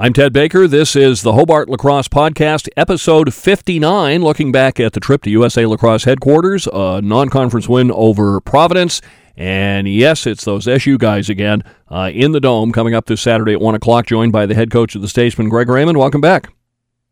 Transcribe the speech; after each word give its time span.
I'm 0.00 0.12
Ted 0.12 0.32
Baker. 0.32 0.68
This 0.68 0.94
is 0.94 1.22
the 1.22 1.32
Hobart 1.32 1.68
Lacrosse 1.68 2.06
Podcast, 2.06 2.68
episode 2.76 3.34
59, 3.34 4.22
looking 4.22 4.52
back 4.52 4.78
at 4.78 4.92
the 4.92 5.00
trip 5.00 5.22
to 5.22 5.30
USA 5.30 5.66
Lacrosse 5.66 6.04
headquarters, 6.04 6.68
a 6.72 7.02
non 7.02 7.28
conference 7.30 7.68
win 7.68 7.90
over 7.90 8.40
Providence. 8.40 9.02
And 9.36 9.88
yes, 9.88 10.24
it's 10.24 10.44
those 10.44 10.68
SU 10.68 10.98
guys 10.98 11.28
again 11.28 11.64
uh, 11.88 12.12
in 12.14 12.30
the 12.30 12.38
Dome 12.38 12.70
coming 12.70 12.94
up 12.94 13.06
this 13.06 13.20
Saturday 13.20 13.54
at 13.54 13.60
1 13.60 13.74
o'clock, 13.74 14.06
joined 14.06 14.30
by 14.30 14.46
the 14.46 14.54
head 14.54 14.70
coach 14.70 14.94
of 14.94 15.02
the 15.02 15.08
Statesmen, 15.08 15.48
Greg 15.48 15.68
Raymond. 15.68 15.98
Welcome 15.98 16.20
back. 16.20 16.52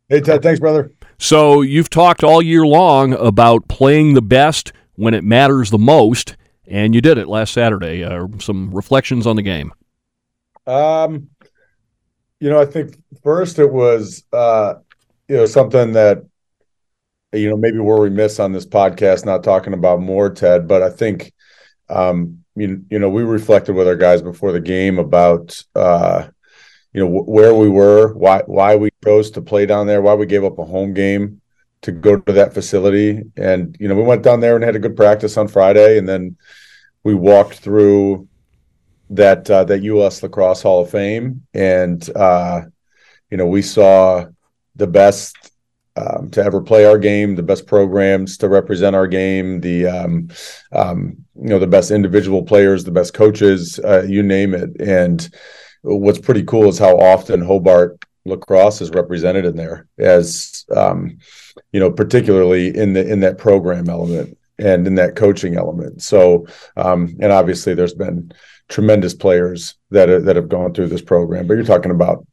Hey, 0.07 0.21
Ted. 0.21 0.41
Thanks, 0.41 0.61
brother. 0.61 0.89
So 1.17 1.59
you've 1.63 1.89
talked 1.89 2.23
all 2.23 2.41
year 2.41 2.65
long 2.65 3.11
about 3.15 3.67
playing 3.67 4.13
the 4.13 4.21
best 4.21 4.71
when 4.95 5.13
it 5.13 5.25
matters 5.25 5.71
the 5.71 5.77
most, 5.77 6.37
and 6.65 6.95
you 6.95 7.01
did 7.01 7.17
it 7.17 7.27
last 7.27 7.51
Saturday. 7.51 8.05
Uh, 8.05 8.27
some 8.39 8.71
reflections 8.71 9.27
on 9.27 9.35
the 9.35 9.41
game. 9.41 9.73
Um, 10.65 11.29
you 12.39 12.49
know, 12.49 12.59
I 12.59 12.65
think 12.65 12.97
first 13.23 13.59
it 13.59 13.71
was 13.71 14.23
uh, 14.33 14.75
you 15.27 15.37
know 15.37 15.45
something 15.45 15.93
that 15.93 16.23
you 17.33 17.49
know 17.49 17.57
maybe 17.57 17.79
where 17.79 17.97
we're 17.97 18.03
remiss 18.05 18.39
on 18.39 18.51
this 18.51 18.65
podcast 18.65 19.25
not 19.25 19.43
talking 19.43 19.73
about 19.73 19.99
more, 19.99 20.29
Ted. 20.29 20.67
But 20.67 20.83
I 20.83 20.89
think 20.89 21.33
um, 21.89 22.43
you, 22.55 22.83
you 22.89 22.99
know 22.99 23.09
we 23.09 23.23
reflected 23.23 23.75
with 23.75 23.87
our 23.87 23.95
guys 23.95 24.21
before 24.21 24.51
the 24.51 24.59
game 24.59 24.99
about 24.99 25.61
uh, 25.75 26.27
you 26.93 27.01
know 27.01 27.07
w- 27.07 27.25
where 27.25 27.53
we 27.53 27.69
were, 27.69 28.13
why 28.13 28.43
why 28.45 28.75
we 28.75 28.89
chose 29.03 29.31
to 29.31 29.41
play 29.41 29.65
down 29.65 29.87
there, 29.87 30.01
why 30.01 30.13
we 30.13 30.25
gave 30.25 30.43
up 30.43 30.59
a 30.59 30.65
home 30.65 30.93
game 30.93 31.41
to 31.81 31.91
go 31.91 32.17
to 32.17 32.33
that 32.33 32.53
facility, 32.53 33.23
and 33.35 33.75
you 33.79 33.87
know 33.87 33.95
we 33.95 34.03
went 34.03 34.23
down 34.23 34.39
there 34.39 34.55
and 34.55 34.63
had 34.63 34.75
a 34.75 34.79
good 34.79 34.95
practice 34.95 35.37
on 35.37 35.47
Friday, 35.47 35.97
and 35.97 36.07
then 36.07 36.35
we 37.03 37.13
walked 37.15 37.55
through 37.59 38.27
that 39.09 39.49
uh, 39.49 39.63
that 39.65 39.83
U.S. 39.83 40.21
Lacrosse 40.21 40.61
Hall 40.61 40.81
of 40.81 40.89
Fame, 40.89 41.45
and 41.53 42.09
uh, 42.15 42.61
you 43.29 43.37
know 43.37 43.47
we 43.47 43.61
saw 43.61 44.25
the 44.75 44.87
best 44.87 45.35
um, 45.95 46.29
to 46.31 46.43
ever 46.43 46.61
play 46.61 46.85
our 46.85 46.97
game, 46.97 47.35
the 47.35 47.43
best 47.43 47.65
programs 47.65 48.37
to 48.37 48.49
represent 48.49 48.95
our 48.95 49.07
game, 49.07 49.59
the 49.61 49.87
um, 49.87 50.29
um, 50.71 51.17
you 51.35 51.49
know 51.49 51.59
the 51.59 51.67
best 51.67 51.91
individual 51.91 52.43
players, 52.43 52.83
the 52.83 52.91
best 52.91 53.13
coaches, 53.13 53.79
uh, 53.79 54.03
you 54.03 54.21
name 54.23 54.53
it. 54.53 54.79
And 54.79 55.27
what's 55.81 56.19
pretty 56.19 56.43
cool 56.43 56.69
is 56.69 56.77
how 56.77 56.97
often 56.97 57.41
Hobart 57.41 58.03
lacrosse 58.25 58.81
is 58.81 58.91
represented 58.91 59.45
in 59.45 59.55
there, 59.55 59.87
as 59.97 60.65
um, 60.75 61.17
you 61.71 61.79
know, 61.79 61.91
particularly 61.91 62.75
in 62.75 62.93
the 62.93 63.07
in 63.07 63.21
that 63.21 63.37
program 63.37 63.89
element 63.89 64.37
and 64.59 64.85
in 64.87 64.95
that 64.95 65.15
coaching 65.15 65.55
element. 65.55 66.01
So, 66.01 66.47
um, 66.75 67.15
and 67.19 67.31
obviously, 67.31 67.73
there's 67.73 67.93
been 67.93 68.31
tremendous 68.69 69.13
players 69.13 69.75
that 69.91 70.09
are, 70.09 70.19
that 70.21 70.35
have 70.35 70.49
gone 70.49 70.73
through 70.73 70.87
this 70.87 71.01
program. 71.01 71.47
But 71.47 71.55
you're 71.55 71.63
talking 71.63 71.91
about 71.91 72.25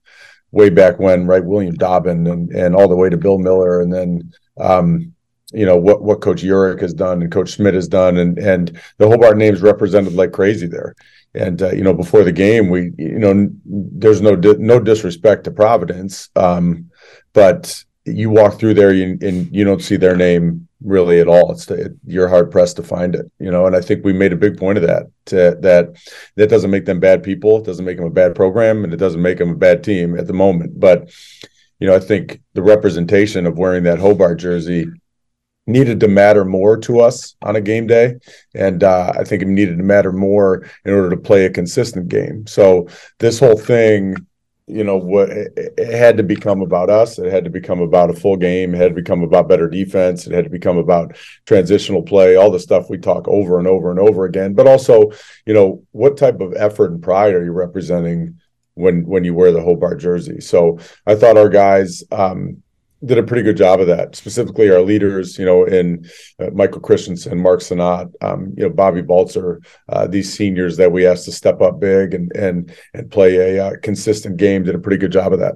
way 0.50 0.70
back 0.70 0.98
when, 0.98 1.26
right? 1.26 1.44
William 1.44 1.74
Dobbin 1.74 2.26
and 2.26 2.50
and 2.50 2.74
all 2.74 2.88
the 2.88 2.96
way 2.96 3.10
to 3.10 3.16
Bill 3.16 3.38
Miller, 3.38 3.80
and 3.80 3.92
then 3.92 4.32
um, 4.58 5.12
you 5.52 5.66
know 5.66 5.76
what 5.76 6.02
what 6.02 6.20
Coach 6.20 6.42
Urick 6.42 6.80
has 6.80 6.94
done 6.94 7.22
and 7.22 7.30
Coach 7.30 7.50
Schmidt 7.50 7.74
has 7.74 7.88
done, 7.88 8.18
and 8.18 8.38
and 8.38 8.80
the 8.98 9.08
Hobart 9.08 9.36
names 9.36 9.60
represented 9.60 10.14
like 10.14 10.32
crazy 10.32 10.66
there. 10.66 10.94
And 11.34 11.60
uh, 11.60 11.72
you 11.72 11.82
know, 11.82 11.94
before 11.94 12.22
the 12.22 12.32
game, 12.32 12.70
we 12.70 12.92
you 12.96 13.18
know, 13.18 13.48
there's 13.64 14.20
no 14.20 14.36
di- 14.36 14.56
no 14.58 14.78
disrespect 14.78 15.44
to 15.44 15.50
Providence, 15.50 16.30
um, 16.36 16.90
but 17.32 17.84
you 18.04 18.30
walk 18.30 18.58
through 18.58 18.74
there 18.74 18.92
you, 18.92 19.18
and 19.22 19.54
you 19.54 19.64
don't 19.64 19.82
see 19.82 19.96
their 19.96 20.16
name 20.16 20.68
really 20.82 21.20
at 21.20 21.28
all. 21.28 21.50
It's 21.52 21.70
it, 21.70 21.92
you're 22.06 22.28
hard 22.28 22.50
pressed 22.50 22.76
to 22.76 22.82
find 22.82 23.14
it, 23.14 23.30
you 23.38 23.50
know. 23.50 23.66
And 23.66 23.74
I 23.74 23.80
think 23.80 24.04
we 24.04 24.12
made 24.12 24.32
a 24.32 24.36
big 24.36 24.58
point 24.58 24.78
of 24.78 24.84
that. 24.84 25.06
To, 25.26 25.56
that 25.60 25.96
that 26.36 26.50
doesn't 26.50 26.70
make 26.70 26.84
them 26.84 27.00
bad 27.00 27.22
people. 27.22 27.58
It 27.58 27.64
doesn't 27.64 27.84
make 27.84 27.96
them 27.96 28.06
a 28.06 28.10
bad 28.10 28.34
program, 28.34 28.84
and 28.84 28.92
it 28.92 28.98
doesn't 28.98 29.22
make 29.22 29.38
them 29.38 29.50
a 29.50 29.56
bad 29.56 29.82
team 29.82 30.18
at 30.18 30.26
the 30.26 30.32
moment. 30.32 30.78
But 30.78 31.10
you 31.80 31.86
know, 31.86 31.94
I 31.94 32.00
think 32.00 32.40
the 32.52 32.62
representation 32.62 33.46
of 33.46 33.58
wearing 33.58 33.84
that 33.84 33.98
Hobart 33.98 34.38
jersey 34.38 34.86
needed 35.66 35.98
to 36.00 36.08
matter 36.08 36.44
more 36.44 36.76
to 36.76 37.00
us 37.00 37.36
on 37.42 37.56
a 37.56 37.60
game 37.60 37.86
day, 37.86 38.16
and 38.54 38.84
uh, 38.84 39.14
I 39.18 39.24
think 39.24 39.42
it 39.42 39.48
needed 39.48 39.78
to 39.78 39.84
matter 39.84 40.12
more 40.12 40.68
in 40.84 40.92
order 40.92 41.08
to 41.10 41.16
play 41.16 41.46
a 41.46 41.50
consistent 41.50 42.08
game. 42.08 42.46
So 42.46 42.88
this 43.18 43.40
whole 43.40 43.56
thing 43.56 44.14
you 44.66 44.82
know 44.82 44.96
what 44.96 45.28
it, 45.30 45.78
had 45.78 46.16
to 46.16 46.22
become 46.22 46.62
about 46.62 46.88
us. 46.88 47.18
It 47.18 47.30
had 47.30 47.44
to 47.44 47.50
become 47.50 47.80
about 47.80 48.10
a 48.10 48.14
full 48.14 48.36
game. 48.36 48.74
It 48.74 48.78
had 48.78 48.88
to 48.88 48.94
become 48.94 49.22
about 49.22 49.48
better 49.48 49.68
defense. 49.68 50.26
It 50.26 50.32
had 50.32 50.44
to 50.44 50.50
become 50.50 50.78
about 50.78 51.16
transitional 51.46 52.02
play 52.02 52.36
all 52.36 52.50
the 52.50 52.58
stuff 52.58 52.88
we 52.88 52.98
talk 52.98 53.28
over 53.28 53.58
and 53.58 53.68
over 53.68 53.90
and 53.90 54.00
over 54.00 54.24
again. 54.24 54.54
But 54.54 54.66
also 54.66 55.12
you 55.46 55.54
know 55.54 55.84
what 55.92 56.16
type 56.16 56.40
of 56.40 56.54
effort 56.56 56.92
and 56.92 57.02
pride 57.02 57.34
are 57.34 57.44
you 57.44 57.52
representing 57.52 58.40
when 58.74 59.06
when 59.06 59.24
you 59.24 59.34
wear 59.34 59.52
the 59.52 59.62
Hobart 59.62 60.00
jersey? 60.00 60.40
So 60.40 60.78
i 61.06 61.14
thought 61.14 61.36
our 61.36 61.50
guys 61.50 62.02
um, 62.10 62.62
did 63.04 63.18
a 63.18 63.22
pretty 63.22 63.42
good 63.42 63.56
job 63.56 63.80
of 63.80 63.86
that. 63.86 64.16
Specifically, 64.16 64.70
our 64.70 64.80
leaders, 64.80 65.38
you 65.38 65.44
know, 65.44 65.64
in 65.64 66.08
uh, 66.38 66.50
Michael 66.52 66.80
Christensen, 66.80 67.40
Mark 67.40 67.60
Sanat, 67.60 68.12
um, 68.22 68.54
you 68.56 68.64
know, 68.64 68.70
Bobby 68.70 69.02
Balzer, 69.02 69.60
uh, 69.88 70.06
these 70.06 70.32
seniors 70.32 70.76
that 70.76 70.90
we 70.90 71.06
asked 71.06 71.24
to 71.26 71.32
step 71.32 71.60
up 71.60 71.80
big 71.80 72.14
and 72.14 72.34
and 72.36 72.74
and 72.92 73.10
play 73.10 73.56
a 73.56 73.66
uh, 73.66 73.72
consistent 73.82 74.36
game, 74.36 74.64
did 74.64 74.74
a 74.74 74.78
pretty 74.78 74.98
good 74.98 75.12
job 75.12 75.32
of 75.32 75.40
that. 75.40 75.54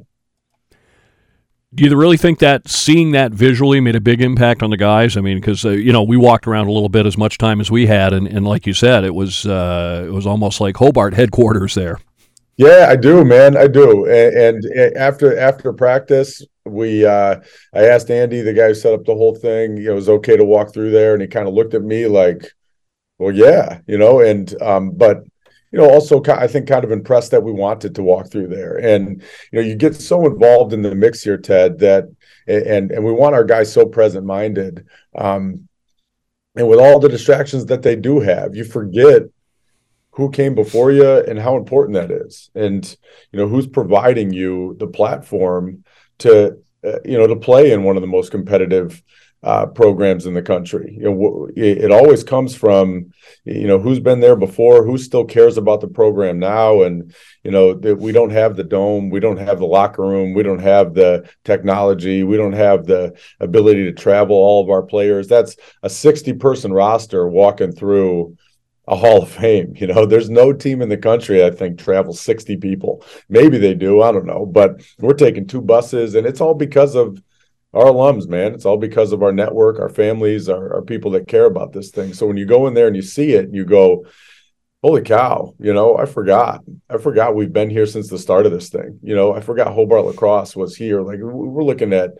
Do 1.75 1.85
you 1.85 1.95
really 1.97 2.17
think 2.17 2.39
that 2.39 2.67
seeing 2.67 3.11
that 3.11 3.33
visually 3.33 3.81
made 3.81 3.95
a 3.95 4.01
big 4.01 4.23
impact 4.23 4.63
on 4.63 4.71
the 4.71 4.79
guys? 4.79 5.19
I 5.19 5.21
mean, 5.21 5.39
because 5.39 5.65
uh, 5.65 5.71
you 5.71 5.93
know 5.93 6.03
we 6.03 6.17
walked 6.17 6.47
around 6.47 6.69
a 6.69 6.73
little 6.73 6.89
bit 6.89 7.05
as 7.05 7.19
much 7.19 7.37
time 7.37 7.61
as 7.61 7.71
we 7.71 7.87
had, 7.87 8.13
and, 8.13 8.27
and 8.27 8.47
like 8.47 8.67
you 8.67 8.73
said, 8.73 9.05
it 9.05 9.15
was 9.15 9.45
uh, 9.47 10.05
it 10.07 10.11
was 10.11 10.27
almost 10.27 10.61
like 10.61 10.77
Hobart 10.77 11.15
headquarters 11.15 11.75
there. 11.75 11.99
Yeah, 12.59 12.87
I 12.89 12.97
do, 12.97 13.25
man. 13.25 13.57
I 13.57 13.69
do. 13.69 14.07
And, 14.07 14.65
and, 14.65 14.97
after 14.97 15.39
after 15.39 15.73
practice, 15.73 16.43
we 16.71 17.05
uh 17.05 17.37
I 17.75 17.87
asked 17.87 18.11
Andy, 18.11 18.41
the 18.41 18.53
guy 18.53 18.69
who 18.69 18.75
set 18.75 18.93
up 18.93 19.05
the 19.05 19.15
whole 19.15 19.35
thing, 19.35 19.79
it 19.79 19.91
was 19.91 20.09
okay 20.09 20.37
to 20.37 20.45
walk 20.45 20.73
through 20.73 20.91
there, 20.91 21.13
and 21.13 21.23
he 21.23 21.29
kind 21.29 21.49
of 21.49 21.55
looked 21.55 21.75
at 21.75 21.83
me 21.83 22.07
like, 22.07 22.53
"Well, 23.19 23.35
yeah," 23.35 23.81
you 23.87 23.99
know. 23.99 24.21
And 24.21 24.61
um, 24.63 24.93
but 24.93 25.25
you 25.73 25.79
know, 25.79 25.91
also 25.91 26.23
I 26.29 26.47
think 26.47 26.69
kind 26.69 26.85
of 26.85 26.93
impressed 26.93 27.31
that 27.33 27.43
we 27.43 27.53
wanted 27.53 27.95
to 27.95 28.03
walk 28.03 28.31
through 28.31 28.49
there, 28.49 28.77
and 28.77 29.23
you 29.53 29.61
know, 29.61 29.67
you 29.67 29.75
get 29.75 29.95
so 29.95 30.27
involved 30.27 30.73
in 30.73 30.83
the 30.83 30.95
mix 30.95 31.23
here, 31.23 31.39
Ted, 31.39 31.79
that 31.81 32.05
and 32.47 32.91
and 32.91 33.05
we 33.05 33.13
want 33.13 33.35
our 33.35 33.45
guys 33.45 33.73
so 33.73 33.87
present 33.87 34.27
minded. 34.27 34.87
Um, 35.17 35.69
and 36.57 36.69
with 36.69 36.81
all 36.81 36.99
the 36.99 37.09
distractions 37.09 37.67
that 37.67 37.83
they 37.83 37.95
do 37.95 38.21
have, 38.21 38.57
you 38.57 38.65
forget 38.65 39.23
who 40.19 40.29
came 40.29 40.53
before 40.53 40.91
you 40.91 41.09
and 41.09 41.39
how 41.39 41.57
important 41.57 41.95
that 41.95 42.11
is 42.11 42.51
and 42.57 42.97
you 43.31 43.39
know 43.39 43.47
who's 43.47 43.69
providing 43.69 44.33
you 44.33 44.75
the 44.81 44.87
platform 44.89 45.85
to 46.19 46.59
uh, 46.85 46.99
you 47.05 47.19
know 47.19 47.27
to 47.27 47.37
play 47.37 47.73
in 47.73 47.83
one 47.83 47.97
of 47.97 48.03
the 48.03 48.09
most 48.09 48.31
competitive 48.31 49.03
uh, 49.43 49.67
programs 49.67 50.27
in 50.27 50.35
the 50.35 50.43
country. 50.43 50.97
You 50.99 51.11
know 51.11 51.49
it, 51.55 51.93
always 51.93 52.25
comes 52.25 52.55
from 52.55 53.13
you 53.45 53.67
know 53.67 53.79
who's 53.79 54.01
been 54.01 54.21
there 54.21 54.37
before 54.37 54.85
who 54.85 54.99
still 54.99 55.25
cares 55.25 55.57
about 55.57 55.81
the 55.81 55.89
program 55.89 56.39
now 56.39 56.83
and 56.83 57.15
you 57.45 57.51
know 57.51 57.75
that 57.75 57.97
we 57.97 58.13
don't 58.13 58.31
have 58.31 58.57
the 58.57 58.65
dome 58.65 59.11
we 59.11 59.21
don't 59.21 59.37
have 59.39 59.59
the 59.59 59.67
locker 59.67 60.03
room 60.03 60.35
we 60.35 60.43
don't 60.43 60.59
have 60.61 60.95
the 60.95 61.29
technology 61.45 62.25
we 62.25 62.37
don't 62.37 62.53
have 62.53 62.87
the 62.87 63.17
ability 63.41 63.85
to 63.85 63.93
travel 63.93 64.37
all 64.37 64.63
of 64.63 64.71
our 64.71 64.83
players. 64.83 65.29
That's 65.29 65.57
a 65.83 65.91
60 65.91 66.33
person 66.35 66.73
roster 66.73 67.29
walking 67.29 67.73
through 67.73 68.37
a 68.89 68.97
Hall 68.97 69.23
of 69.23 69.31
Fame. 69.31 69.75
You 69.77 69.87
know, 69.87 70.07
there's 70.07 70.31
no 70.31 70.53
team 70.53 70.81
in 70.81 70.89
the 70.89 70.97
country 70.97 71.45
I 71.45 71.51
think 71.51 71.79
travels 71.79 72.21
60 72.21 72.57
people. 72.57 73.05
Maybe 73.29 73.59
they 73.59 73.75
do, 73.75 74.03
I 74.03 74.11
don't 74.13 74.27
know, 74.27 74.47
but 74.47 74.83
we're 74.99 75.13
taking 75.13 75.47
two 75.47 75.61
buses, 75.61 76.15
and 76.15 76.27
it's 76.27 76.41
all 76.41 76.55
because 76.55 76.95
of 76.95 77.23
our 77.75 77.85
alums, 77.85 78.27
man. 78.27 78.55
It's 78.55 78.65
all 78.65 78.79
because 78.79 79.13
of 79.13 79.23
our 79.23 79.33
network, 79.33 79.79
our 79.79 79.91
families, 79.91 80.49
our, 80.49 80.77
our 80.77 80.83
people 80.83 81.11
that 81.13 81.29
care 81.29 81.45
about 81.45 81.73
this 81.73 81.91
thing. 81.91 82.15
So 82.15 82.27
when 82.27 82.39
you 82.39 82.47
go 82.47 82.67
in 82.67 82.73
there 82.73 82.87
and 82.87 82.97
you 82.97 83.03
see 83.03 83.35
it, 83.35 83.45
and 83.45 83.55
you 83.55 83.67
go, 83.67 84.07
"Holy 84.83 85.03
cow!" 85.03 85.55
You 85.61 85.75
know, 85.75 85.99
I 85.99 86.07
forgot. 86.07 86.65
I 86.89 86.97
forgot 86.97 87.35
we've 87.35 87.53
been 87.53 87.69
here 87.69 87.87
since 87.87 88.09
the 88.09 88.19
start 88.19 88.47
of 88.47 88.53
this 88.53 88.71
thing. 88.71 88.99
You 89.03 89.15
know, 89.15 89.35
I 89.35 89.43
forgot 89.43 89.75
Hobart 89.75 90.07
Lacrosse 90.07 90.57
was 90.57 90.77
here. 90.77 91.03
Like 91.03 91.19
we're 91.21 91.63
looking 91.63 91.93
at 91.93 92.13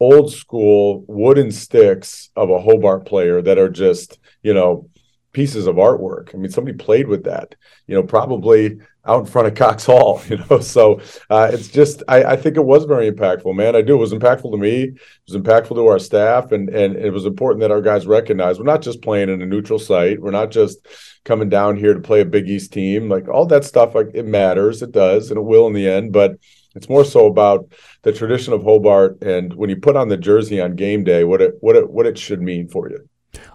old 0.00 0.32
school 0.32 1.04
wooden 1.08 1.52
sticks 1.52 2.30
of 2.34 2.48
a 2.48 2.60
Hobart 2.60 3.04
player 3.04 3.42
that 3.42 3.58
are 3.58 3.70
just, 3.70 4.18
you 4.42 4.54
know 4.54 4.88
pieces 5.36 5.66
of 5.66 5.76
artwork. 5.76 6.34
I 6.34 6.38
mean, 6.38 6.50
somebody 6.50 6.78
played 6.78 7.08
with 7.08 7.24
that, 7.24 7.56
you 7.86 7.94
know, 7.94 8.02
probably 8.02 8.78
out 9.04 9.20
in 9.20 9.26
front 9.26 9.46
of 9.46 9.54
Cox 9.54 9.84
Hall, 9.84 10.22
you 10.30 10.38
know. 10.38 10.60
So 10.60 11.02
uh, 11.28 11.50
it's 11.52 11.68
just, 11.68 12.02
I, 12.08 12.24
I, 12.24 12.36
think 12.36 12.56
it 12.56 12.64
was 12.64 12.86
very 12.86 13.12
impactful, 13.12 13.54
man. 13.54 13.76
I 13.76 13.82
do. 13.82 13.96
It 13.96 13.98
was 13.98 14.14
impactful 14.14 14.50
to 14.50 14.56
me. 14.56 14.84
It 14.84 14.98
was 15.28 15.36
impactful 15.36 15.76
to 15.76 15.88
our 15.88 15.98
staff, 15.98 16.52
and 16.52 16.70
and 16.70 16.96
it 16.96 17.10
was 17.10 17.26
important 17.26 17.60
that 17.60 17.70
our 17.70 17.82
guys 17.82 18.06
recognize 18.06 18.58
we're 18.58 18.64
not 18.64 18.80
just 18.80 19.02
playing 19.02 19.28
in 19.28 19.42
a 19.42 19.46
neutral 19.46 19.78
site. 19.78 20.22
We're 20.22 20.30
not 20.30 20.50
just 20.50 20.78
coming 21.26 21.50
down 21.50 21.76
here 21.76 21.92
to 21.92 22.00
play 22.00 22.22
a 22.22 22.24
Big 22.24 22.48
East 22.48 22.72
team. 22.72 23.10
Like 23.10 23.28
all 23.28 23.44
that 23.44 23.64
stuff, 23.64 23.94
like 23.94 24.08
it 24.14 24.24
matters. 24.24 24.80
It 24.80 24.92
does, 24.92 25.30
and 25.30 25.36
it 25.36 25.42
will 25.42 25.66
in 25.66 25.74
the 25.74 25.86
end. 25.86 26.14
But 26.14 26.38
it's 26.74 26.88
more 26.88 27.04
so 27.04 27.26
about 27.26 27.70
the 28.04 28.12
tradition 28.12 28.54
of 28.54 28.62
Hobart, 28.62 29.20
and 29.20 29.52
when 29.52 29.68
you 29.68 29.76
put 29.76 29.96
on 29.96 30.08
the 30.08 30.16
jersey 30.16 30.62
on 30.62 30.76
game 30.76 31.04
day, 31.04 31.24
what 31.24 31.42
it 31.42 31.56
what 31.60 31.76
it 31.76 31.90
what 31.90 32.06
it 32.06 32.16
should 32.16 32.40
mean 32.40 32.68
for 32.68 32.88
you. 32.88 33.06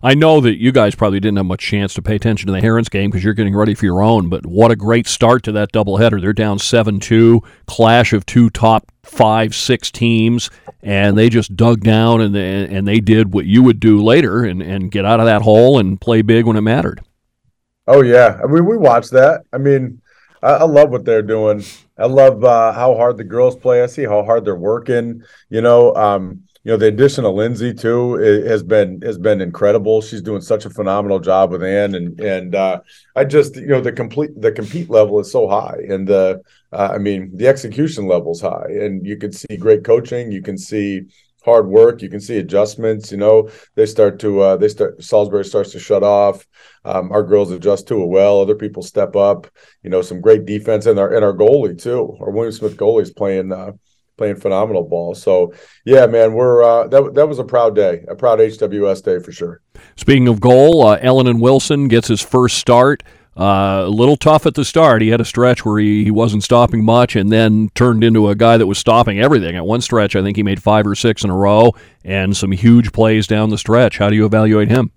I 0.04 0.14
know 0.14 0.42
that 0.42 0.60
you 0.60 0.72
guys 0.72 0.96
probably 0.96 1.20
didn't 1.20 1.38
have 1.38 1.46
much 1.46 1.62
chance 1.62 1.94
to 1.96 2.02
pay 2.02 2.16
attention 2.16 2.48
to 2.48 2.54
the 2.54 2.62
Herons 2.62 2.90
game 2.90 3.10
because 3.10 3.24
you're 3.24 3.34
getting 3.34 3.56
ready 3.56 3.74
for 3.74 3.86
your 3.86 4.02
own, 4.02 4.30
but 4.30 4.46
what 4.46 4.72
a 4.72 4.76
great 4.76 5.08
start 5.08 5.44
to 5.44 5.52
that 5.54 5.72
doubleheader. 5.72 6.22
They're 6.22 6.34
down 6.34 6.60
7 6.60 7.00
2, 7.00 7.42
clash 7.68 8.14
of 8.14 8.26
two 8.26 8.50
top 8.50 8.92
five, 9.04 9.56
six 9.56 9.92
teams, 9.92 10.50
and 10.82 11.18
they 11.18 11.30
just 11.30 11.56
dug 11.56 11.82
down 11.82 12.22
and 12.22 12.34
they, 12.36 12.66
and 12.66 12.88
they 12.88 13.00
did 13.00 13.34
what 13.34 13.46
you 13.46 13.64
would 13.64 13.80
do 13.80 14.02
later 14.02 14.44
and, 14.44 14.62
and 14.62 14.92
get 14.92 15.06
out 15.06 15.20
of 15.20 15.26
that 15.26 15.42
hole 15.42 15.80
and 15.80 16.00
play 16.00 16.22
big 16.22 16.46
when 16.46 16.58
it 16.58 16.62
mattered. 16.62 17.02
Oh, 17.88 18.02
yeah. 18.02 18.40
I 18.44 18.48
mean, 18.48 18.66
we 18.66 18.78
watched 18.78 19.12
that. 19.12 19.44
I 19.52 19.58
mean, 19.58 20.02
I, 20.42 20.52
I 20.54 20.64
love 20.64 20.90
what 20.90 21.06
they're 21.06 21.22
doing. 21.22 21.64
I 21.98 22.06
love 22.06 22.44
uh, 22.44 22.72
how 22.72 22.96
hard 22.96 23.18
the 23.18 23.24
girls 23.24 23.56
play. 23.56 23.84
I 23.84 23.88
see 23.88 24.04
how 24.04 24.24
hard 24.24 24.46
they're 24.46 24.56
working. 24.56 25.24
You 25.50 25.62
know, 25.62 25.94
um, 25.96 26.44
you 26.64 26.72
know 26.72 26.78
the 26.78 26.88
addition 26.88 27.26
of 27.26 27.34
Lindsay 27.34 27.74
too 27.74 28.16
has 28.46 28.62
been 28.62 29.02
has 29.02 29.18
been 29.18 29.42
incredible. 29.42 30.02
She's 30.02 30.22
doing 30.22 30.42
such 30.42 30.66
a 30.66 30.70
phenomenal 30.70 31.20
job 31.20 31.52
with 31.52 31.64
Ann, 31.64 31.96
and 31.96 32.20
and 32.20 32.54
uh, 32.54 32.82
I 33.16 33.26
just 33.26 33.56
you 33.56 33.68
know 33.68 33.82
the 33.82 33.92
complete 33.92 34.30
the 34.40 34.52
compete 34.52 34.90
level 34.90 35.20
is 35.20 35.32
so 35.32 35.48
high, 35.48 35.78
and 35.90 36.08
the 36.08 36.42
uh, 36.72 36.90
I 36.94 37.00
mean 37.00 37.32
the 37.36 37.48
execution 37.48 38.06
level 38.06 38.34
is 38.34 38.42
high, 38.42 38.68
and 38.70 39.06
you 39.06 39.18
can 39.18 39.32
see 39.32 39.58
great 39.58 39.84
coaching. 39.84 40.32
You 40.32 40.44
can 40.44 40.58
see 40.58 41.02
hard 41.44 41.68
work. 41.68 42.04
You 42.04 42.10
can 42.10 42.20
see 42.20 42.38
adjustments. 42.38 43.12
You 43.12 43.18
know 43.18 43.50
they 43.74 43.88
start 43.88 44.20
to 44.20 44.42
uh, 44.42 44.58
they 44.58 44.68
start 44.68 45.04
Salisbury 45.04 45.46
starts 45.46 45.72
to 45.72 45.80
shut 45.80 46.04
off. 46.04 46.46
Um, 46.86 47.12
our 47.12 47.24
girls 47.24 47.52
adjust 47.52 47.88
to 47.88 48.04
it 48.04 48.08
well. 48.08 48.40
Other 48.40 48.56
people 48.56 48.84
step 48.84 49.16
up. 49.16 49.48
You 49.82 49.90
know 49.90 50.04
some 50.04 50.22
great 50.22 50.46
defense, 50.46 50.86
and 50.86 51.00
our 51.00 51.12
and 51.12 51.26
our 51.26 51.34
goalie 51.34 51.82
too. 51.82 52.16
Our 52.22 52.30
William 52.30 52.52
Smith 52.52 52.78
goalie 52.78 53.02
is 53.02 53.12
playing 53.12 53.52
uh, 53.52 53.72
playing 54.22 54.36
phenomenal 54.36 54.84
ball. 54.84 55.16
So 55.16 55.52
yeah, 55.84 56.06
man, 56.06 56.34
we're 56.34 56.62
uh, 56.62 56.88
that 56.90 57.16
that 57.16 57.28
was 57.28 57.40
a 57.40 57.44
proud 57.44 57.76
day, 57.76 58.06
a 58.08 58.16
proud 58.16 58.38
HWS 58.38 59.04
day 59.04 59.18
for 59.18 59.32
sure. 59.32 59.62
Speaking 59.96 60.28
of 60.28 60.40
goal, 60.40 60.86
uh, 60.86 61.00
Ellen 61.02 61.26
and 61.26 61.42
Wilson 61.42 61.88
gets 61.88 62.08
his 62.08 62.22
first 62.22 62.60
start. 62.60 63.02
Uh, 63.36 63.86
a 63.86 63.90
little 63.90 64.18
tough 64.18 64.46
at 64.46 64.56
the 64.56 64.66
start. 64.66 65.02
He 65.02 65.08
had 65.08 65.22
a 65.22 65.26
stretch 65.26 65.66
where 65.66 65.80
he, 65.80 66.04
he 66.04 66.12
wasn't 66.12 66.44
stopping 66.44 66.84
much 66.84 67.16
and 67.16 67.32
then 67.32 67.70
turned 67.76 68.04
into 68.04 68.28
a 68.28 68.36
guy 68.36 68.58
that 68.58 68.68
was 68.68 68.78
stopping 68.78 69.22
everything. 69.22 69.56
At 69.56 69.66
one 69.66 69.80
stretch, 69.80 70.18
I 70.18 70.22
think 70.22 70.36
he 70.36 70.44
made 70.44 70.62
five 70.62 70.86
or 70.86 70.96
six 70.96 71.24
in 71.24 71.30
a 71.30 71.36
row 71.36 71.72
and 72.04 72.36
some 72.36 72.52
huge 72.52 72.92
plays 72.92 73.28
down 73.28 73.50
the 73.50 73.58
stretch. 73.58 73.98
How 74.00 74.10
do 74.10 74.18
you 74.18 74.26
evaluate 74.26 74.68
him? 74.68 74.92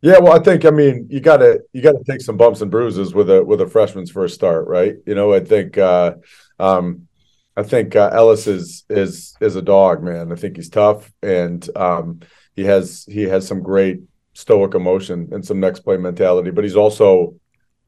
Yeah, 0.00 0.18
well, 0.18 0.32
I 0.32 0.42
think 0.42 0.64
I 0.64 0.70
mean 0.70 1.06
you 1.10 1.20
got 1.20 1.38
to 1.38 1.62
you 1.72 1.82
got 1.82 1.92
to 1.92 2.04
take 2.04 2.22
some 2.22 2.38
bumps 2.38 2.62
and 2.62 2.70
bruises 2.70 3.14
with 3.14 3.30
a 3.30 3.44
with 3.44 3.60
a 3.60 3.66
freshman's 3.66 4.10
first 4.10 4.34
start, 4.34 4.66
right? 4.66 4.96
You 5.06 5.14
know, 5.14 5.32
I 5.32 5.40
think 5.40 5.78
uh, 5.78 6.14
um, 6.58 7.06
I 7.56 7.62
think 7.62 7.94
uh, 7.94 8.10
Ellis 8.12 8.46
is 8.46 8.84
is 8.88 9.36
is 9.40 9.56
a 9.56 9.62
dog, 9.62 10.02
man. 10.02 10.32
I 10.32 10.34
think 10.34 10.56
he's 10.56 10.68
tough, 10.68 11.12
and 11.22 11.68
um, 11.76 12.20
he 12.56 12.64
has 12.64 13.04
he 13.08 13.22
has 13.22 13.46
some 13.46 13.62
great 13.62 14.00
stoic 14.32 14.74
emotion 14.74 15.28
and 15.32 15.44
some 15.44 15.60
next 15.60 15.80
play 15.80 15.96
mentality. 15.96 16.50
But 16.50 16.64
he's 16.64 16.76
also 16.76 17.36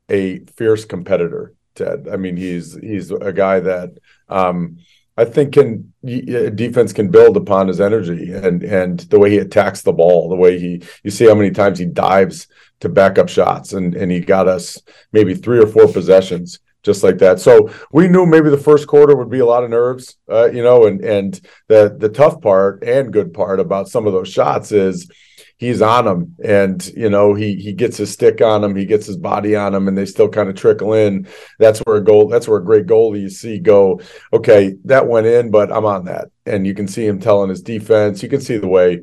a 0.09 0.41
fierce 0.57 0.85
competitor. 0.85 1.53
Ted. 1.75 2.09
I 2.11 2.17
mean, 2.17 2.37
he's 2.37 2.75
he's 2.75 3.11
a 3.11 3.33
guy 3.33 3.61
that 3.61 3.91
um, 4.29 4.79
I 5.17 5.25
think 5.25 5.53
can 5.53 5.93
defense 6.03 6.93
can 6.93 7.11
build 7.11 7.37
upon 7.37 7.69
his 7.69 7.81
energy 7.81 8.33
and 8.33 8.63
and 8.63 9.01
the 9.01 9.19
way 9.19 9.31
he 9.31 9.39
attacks 9.39 9.83
the 9.83 9.93
ball, 9.93 10.29
the 10.29 10.37
way 10.37 10.59
he 10.59 10.83
you 11.03 11.11
see 11.11 11.27
how 11.27 11.35
many 11.35 11.51
times 11.51 11.79
he 11.79 11.87
dives 11.87 12.49
to 12.81 12.89
back 12.89 13.19
up 13.19 13.29
shots, 13.29 13.73
and 13.73 13.95
and 13.95 14.11
he 14.11 14.21
got 14.21 14.49
us 14.49 14.81
maybe 15.13 15.35
three 15.35 15.59
or 15.59 15.67
four 15.67 15.89
possessions 15.89 16.61
just 16.87 17.03
like 17.03 17.19
that. 17.19 17.39
So 17.41 17.71
we 17.93 18.09
knew 18.09 18.25
maybe 18.25 18.49
the 18.49 18.57
first 18.57 18.87
quarter 18.87 19.15
would 19.15 19.29
be 19.29 19.41
a 19.41 19.47
lot 19.47 19.65
of 19.65 19.71
nerves, 19.71 20.17
uh, 20.31 20.51
you 20.51 20.63
know, 20.63 20.87
and 20.87 21.05
and 21.05 21.39
the 21.69 21.95
the 21.99 22.09
tough 22.09 22.41
part 22.41 22.83
and 22.83 23.13
good 23.13 23.35
part 23.35 23.61
about 23.61 23.89
some 23.89 24.07
of 24.07 24.15
those 24.15 24.29
shots 24.29 24.73
is 24.73 25.11
he's 25.59 25.83
on 25.83 26.05
them 26.05 26.37
and 26.45 26.87
you 26.97 27.09
know 27.09 27.35
he 27.35 27.57
he 27.57 27.73
gets 27.73 27.97
his 27.97 28.13
stick 28.13 28.43
on 28.43 28.61
them 28.61 28.77
he 28.77 28.85
gets 28.85 29.07
his 29.07 29.17
body 29.17 29.57
on 29.57 29.73
them 29.73 29.89
and 29.89 29.97
they 29.97 30.05
still 30.05 30.29
kind 30.29 30.51
of 30.51 30.55
trickle 30.55 30.93
in 30.93 31.27
that's 31.59 31.79
where 31.81 31.97
a 31.97 32.05
goal 32.05 32.29
that's 32.29 32.47
where 32.47 32.59
a 32.59 32.65
great 32.65 32.87
goalie 32.87 33.23
you 33.23 33.31
see 33.31 33.59
go 33.59 33.99
okay 34.35 34.75
that 34.85 35.09
went 35.09 35.27
in 35.27 35.51
but 35.51 35.73
i'm 35.73 35.87
on 35.87 36.05
that 36.05 36.29
and 36.45 36.67
you 36.67 36.75
can 36.75 36.87
see 36.87 37.07
him 37.07 37.19
telling 37.19 37.49
his 37.49 37.63
defense 37.63 38.23
you 38.23 38.29
can 38.29 38.41
see 38.41 38.59
the 38.59 38.69
way 38.69 39.01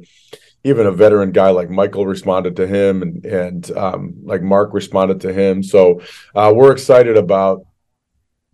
even 0.63 0.85
a 0.85 0.91
veteran 0.91 1.31
guy 1.31 1.49
like 1.49 1.69
Michael 1.69 2.05
responded 2.05 2.55
to 2.55 2.67
him, 2.67 3.01
and 3.01 3.25
and 3.25 3.71
um, 3.77 4.15
like 4.23 4.41
Mark 4.41 4.73
responded 4.73 5.21
to 5.21 5.33
him. 5.33 5.61
So 5.61 6.01
uh, 6.35 6.53
we're 6.55 6.71
excited 6.71 7.17
about 7.17 7.65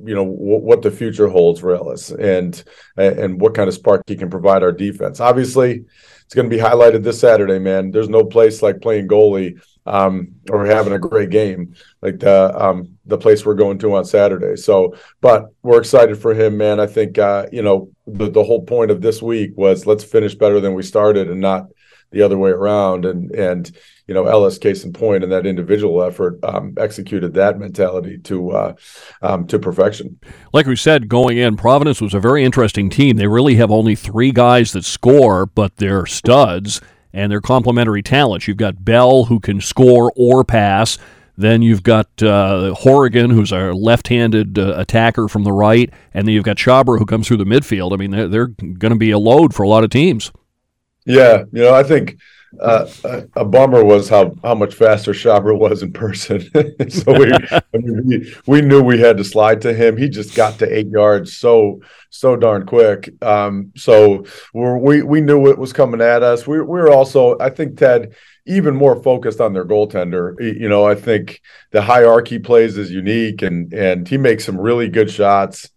you 0.04 0.16
know 0.16 0.26
w- 0.26 0.60
what 0.60 0.82
the 0.82 0.92
future 0.92 1.28
holds 1.28 1.60
for 1.60 1.76
Ellis 1.76 2.12
and 2.12 2.64
and 2.98 3.40
what 3.40 3.54
kind 3.54 3.68
of 3.68 3.74
spark 3.74 4.04
he 4.08 4.16
can 4.16 4.30
provide 4.30 4.64
our 4.64 4.72
defense. 4.72 5.20
Obviously, 5.20 5.86
it's 6.24 6.36
going 6.36 6.50
to 6.50 6.56
be 6.56 6.62
highlighted 6.62 7.04
this 7.04 7.20
Saturday, 7.20 7.60
man. 7.60 7.92
There's 7.92 8.10
no 8.10 8.24
place 8.24 8.62
like 8.62 8.82
playing 8.82 9.08
goalie 9.08 9.62
um, 9.86 10.36
or 10.50 10.66
having 10.66 10.94
a 10.94 11.00
great 11.00 11.32
game 11.32 11.74
like 12.02 12.20
the 12.20 12.56
um, 12.56 12.98
the 13.06 13.18
place 13.18 13.46
we're 13.46 13.56
going 13.56 13.80
to 13.80 13.96
on 13.96 14.06
Saturday. 14.06 14.56
So, 14.56 14.96
but 15.22 15.48
we're 15.64 15.80
excited 15.80 16.18
for 16.18 16.34
him, 16.34 16.58
man. 16.58 16.80
I 16.80 16.86
think 16.86 17.18
uh, 17.18 17.48
you 17.52 17.64
know 17.64 17.90
the 18.06 18.30
the 18.30 18.44
whole 18.44 18.64
point 18.64 18.92
of 18.92 19.02
this 19.02 19.22
week 19.22 19.52
was 19.56 19.86
let's 19.86 20.04
finish 20.04 20.36
better 20.36 20.60
than 20.60 20.76
we 20.76 20.84
started 20.84 21.30
and 21.30 21.42
not 21.42 21.68
the 22.12 22.22
other 22.22 22.38
way 22.38 22.52
around. 22.52 23.06
And 23.06 23.32
and 23.32 23.72
you 24.08 24.14
know 24.14 24.26
Ellis, 24.26 24.58
case 24.58 24.84
in 24.84 24.94
point, 24.94 25.24
in 25.24 25.30
that 25.30 25.46
individual 25.46 26.04
effort, 26.04 26.40
um, 26.44 26.74
executed 26.78 27.34
that 27.34 27.60
mentality 27.60 28.18
to 28.20 28.52
uh, 28.52 28.74
um, 29.22 29.48
to 29.48 29.60
perfection. 29.60 30.20
Like 30.54 30.66
we 30.66 30.76
said, 30.76 31.10
going 31.10 31.38
in, 31.38 31.58
Providence 31.58 32.02
was 32.02 32.14
a 32.14 32.20
very 32.20 32.44
interesting 32.44 32.90
team. 32.90 33.18
They 33.18 33.28
really 33.28 33.56
have 33.56 33.72
only 33.72 33.96
three 33.96 34.32
guys 34.32 34.72
that 34.74 34.86
score, 34.86 35.46
but 35.46 35.78
they're 35.78 36.06
studs 36.06 36.82
and 37.14 37.32
they're 37.32 37.42
complementary 37.42 38.04
talents. 38.04 38.48
You've 38.48 38.58
got 38.58 38.86
Bell 38.86 39.26
who 39.26 39.40
can 39.40 39.62
score 39.62 40.12
or 40.16 40.44
pass. 40.44 40.98
Then 41.38 41.62
you've 41.62 41.84
got 41.84 42.22
uh, 42.22 42.74
Horrigan, 42.74 43.30
who's 43.30 43.54
a 43.54 43.72
left-handed 43.72 44.60
uh, 44.60 44.74
attacker 44.76 45.30
from 45.30 45.46
the 45.46 45.54
right, 45.54 45.90
and 46.14 46.28
then 46.28 46.34
you've 46.34 46.44
got 46.44 46.58
Chabra, 46.58 47.00
who 47.00 47.06
comes 47.06 47.28
through 47.28 47.38
the 47.38 47.46
midfield. 47.46 47.94
I 47.94 47.96
mean, 47.96 48.12
they're, 48.12 48.28
they're 48.28 48.48
going 48.48 48.92
to 48.92 48.98
be 48.98 49.12
a 49.12 49.18
load 49.18 49.56
for 49.56 49.64
a 49.64 49.70
lot 49.70 49.86
of 49.86 49.90
teams. 49.90 50.34
Yeah, 51.10 51.46
you 51.52 51.64
know, 51.64 51.74
I 51.74 51.82
think 51.82 52.20
uh, 52.62 52.88
a, 53.36 53.44
bummer 53.44 53.84
was 53.84 54.10
how 54.10 54.36
how 54.44 54.54
much 54.54 54.76
faster 54.76 55.12
Chabra 55.12 55.58
was 55.58 55.82
in 55.82 55.92
person. 55.92 56.42
so 56.90 57.14
we, 57.18 57.32
I 57.52 57.62
mean, 57.74 58.06
we 58.06 58.36
we 58.46 58.62
knew 58.62 58.84
we 58.84 59.00
had 59.00 59.18
to 59.18 59.24
slide 59.24 59.62
to 59.62 59.74
him. 59.74 59.98
He 59.98 60.08
just 60.08 60.36
got 60.36 60.60
to 60.60 60.72
eight 60.72 60.88
yards 60.88 61.36
so 61.36 61.82
so 62.12 62.36
darn 62.36 62.68
quick. 62.68 63.10
Um, 63.24 63.72
so 63.76 64.26
we 64.54 65.02
we 65.02 65.20
knew 65.20 65.50
it 65.50 65.58
was 65.58 65.74
coming 65.74 66.00
at 66.00 66.22
us. 66.22 66.46
We 66.46 66.58
we 66.58 66.80
were 66.80 66.92
also, 66.92 67.40
I 67.40 67.50
think, 67.50 67.78
Ted 67.78 68.14
even 68.46 68.76
more 68.76 69.02
focused 69.02 69.42
on 69.42 69.54
their 69.54 69.66
goaltender. 69.66 70.36
You 70.40 70.70
know, 70.70 70.86
I 70.86 70.94
think 70.94 71.42
the 71.72 71.82
hierarchy 71.82 72.38
plays 72.38 72.78
is 72.78 72.92
unique, 72.92 73.42
and 73.42 73.74
and 73.74 74.08
he 74.08 74.18
makes 74.20 74.46
some 74.46 74.60
really 74.60 74.90
good 74.90 75.10
shots 75.10 75.72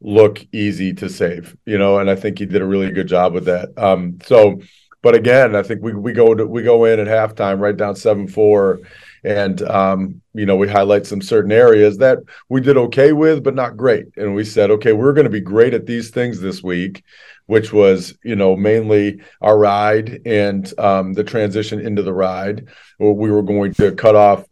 look 0.00 0.44
easy 0.52 0.94
to 0.94 1.08
save. 1.08 1.56
You 1.64 1.78
know, 1.78 1.98
and 1.98 2.10
I 2.10 2.16
think 2.16 2.38
he 2.38 2.46
did 2.46 2.62
a 2.62 2.66
really 2.66 2.90
good 2.90 3.08
job 3.08 3.32
with 3.32 3.46
that. 3.46 3.76
Um, 3.76 4.18
so 4.24 4.60
but 5.04 5.14
again, 5.14 5.54
I 5.54 5.62
think 5.62 5.82
we 5.82 5.92
we 5.92 6.14
go 6.14 6.34
to 6.34 6.46
we 6.46 6.62
go 6.62 6.86
in 6.86 6.98
at 6.98 7.06
halftime 7.06 7.60
right 7.60 7.76
down 7.76 7.94
seven 7.94 8.26
four, 8.26 8.80
and 9.22 9.60
um, 9.60 10.22
you 10.32 10.46
know 10.46 10.56
we 10.56 10.66
highlight 10.66 11.04
some 11.04 11.20
certain 11.20 11.52
areas 11.52 11.98
that 11.98 12.20
we 12.48 12.62
did 12.62 12.78
okay 12.78 13.12
with, 13.12 13.44
but 13.44 13.54
not 13.54 13.76
great. 13.76 14.06
And 14.16 14.34
we 14.34 14.44
said, 14.44 14.70
okay, 14.70 14.94
we're 14.94 15.12
going 15.12 15.26
to 15.26 15.30
be 15.30 15.42
great 15.42 15.74
at 15.74 15.84
these 15.84 16.08
things 16.08 16.40
this 16.40 16.62
week, 16.62 17.04
which 17.44 17.70
was 17.70 18.16
you 18.24 18.34
know 18.34 18.56
mainly 18.56 19.20
our 19.42 19.58
ride 19.58 20.22
and 20.24 20.72
um, 20.80 21.12
the 21.12 21.22
transition 21.22 21.80
into 21.80 22.02
the 22.02 22.14
ride. 22.14 22.68
We 22.98 23.30
were 23.30 23.42
going 23.42 23.74
to 23.74 23.92
cut 23.92 24.14
off 24.14 24.46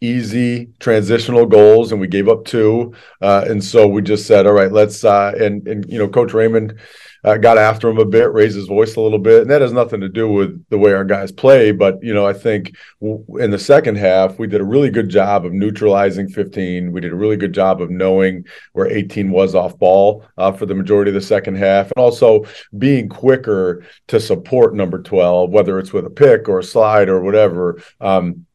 easy 0.00 0.68
transitional 0.78 1.46
goals 1.46 1.92
and 1.92 2.00
we 2.00 2.06
gave 2.06 2.28
up 2.28 2.44
two 2.44 2.92
uh, 3.20 3.44
and 3.48 3.62
so 3.62 3.86
we 3.86 4.00
just 4.00 4.26
said 4.26 4.46
all 4.46 4.52
right 4.52 4.72
let's 4.72 5.04
uh, 5.04 5.32
and 5.38 5.66
and 5.68 5.90
you 5.90 5.98
know 5.98 6.08
coach 6.08 6.32
raymond 6.32 6.78
uh, 7.24 7.36
got 7.36 7.58
after 7.58 7.88
him 7.88 7.98
a 7.98 8.04
bit, 8.04 8.32
raised 8.32 8.56
his 8.56 8.66
voice 8.66 8.96
a 8.96 9.00
little 9.00 9.18
bit, 9.18 9.42
and 9.42 9.50
that 9.50 9.60
has 9.60 9.72
nothing 9.72 10.00
to 10.00 10.08
do 10.08 10.30
with 10.30 10.64
the 10.70 10.78
way 10.78 10.92
our 10.92 11.04
guys 11.04 11.30
play. 11.30 11.72
But 11.72 12.02
you 12.02 12.14
know, 12.14 12.26
I 12.26 12.32
think 12.32 12.74
w- 13.00 13.24
in 13.38 13.50
the 13.50 13.58
second 13.58 13.96
half, 13.96 14.38
we 14.38 14.46
did 14.46 14.60
a 14.60 14.64
really 14.64 14.90
good 14.90 15.08
job 15.08 15.44
of 15.44 15.52
neutralizing 15.52 16.28
15. 16.28 16.92
We 16.92 17.00
did 17.00 17.12
a 17.12 17.16
really 17.16 17.36
good 17.36 17.52
job 17.52 17.82
of 17.82 17.90
knowing 17.90 18.46
where 18.72 18.86
18 18.86 19.30
was 19.30 19.54
off 19.54 19.78
ball 19.78 20.24
uh, 20.38 20.52
for 20.52 20.66
the 20.66 20.74
majority 20.74 21.10
of 21.10 21.14
the 21.14 21.20
second 21.20 21.56
half, 21.56 21.86
and 21.86 22.02
also 22.02 22.44
being 22.78 23.08
quicker 23.08 23.84
to 24.08 24.18
support 24.18 24.74
number 24.74 25.02
12, 25.02 25.50
whether 25.50 25.78
it's 25.78 25.92
with 25.92 26.06
a 26.06 26.10
pick 26.10 26.48
or 26.48 26.60
a 26.60 26.64
slide 26.64 27.08
or 27.08 27.20
whatever. 27.20 27.82
Um, 28.00 28.46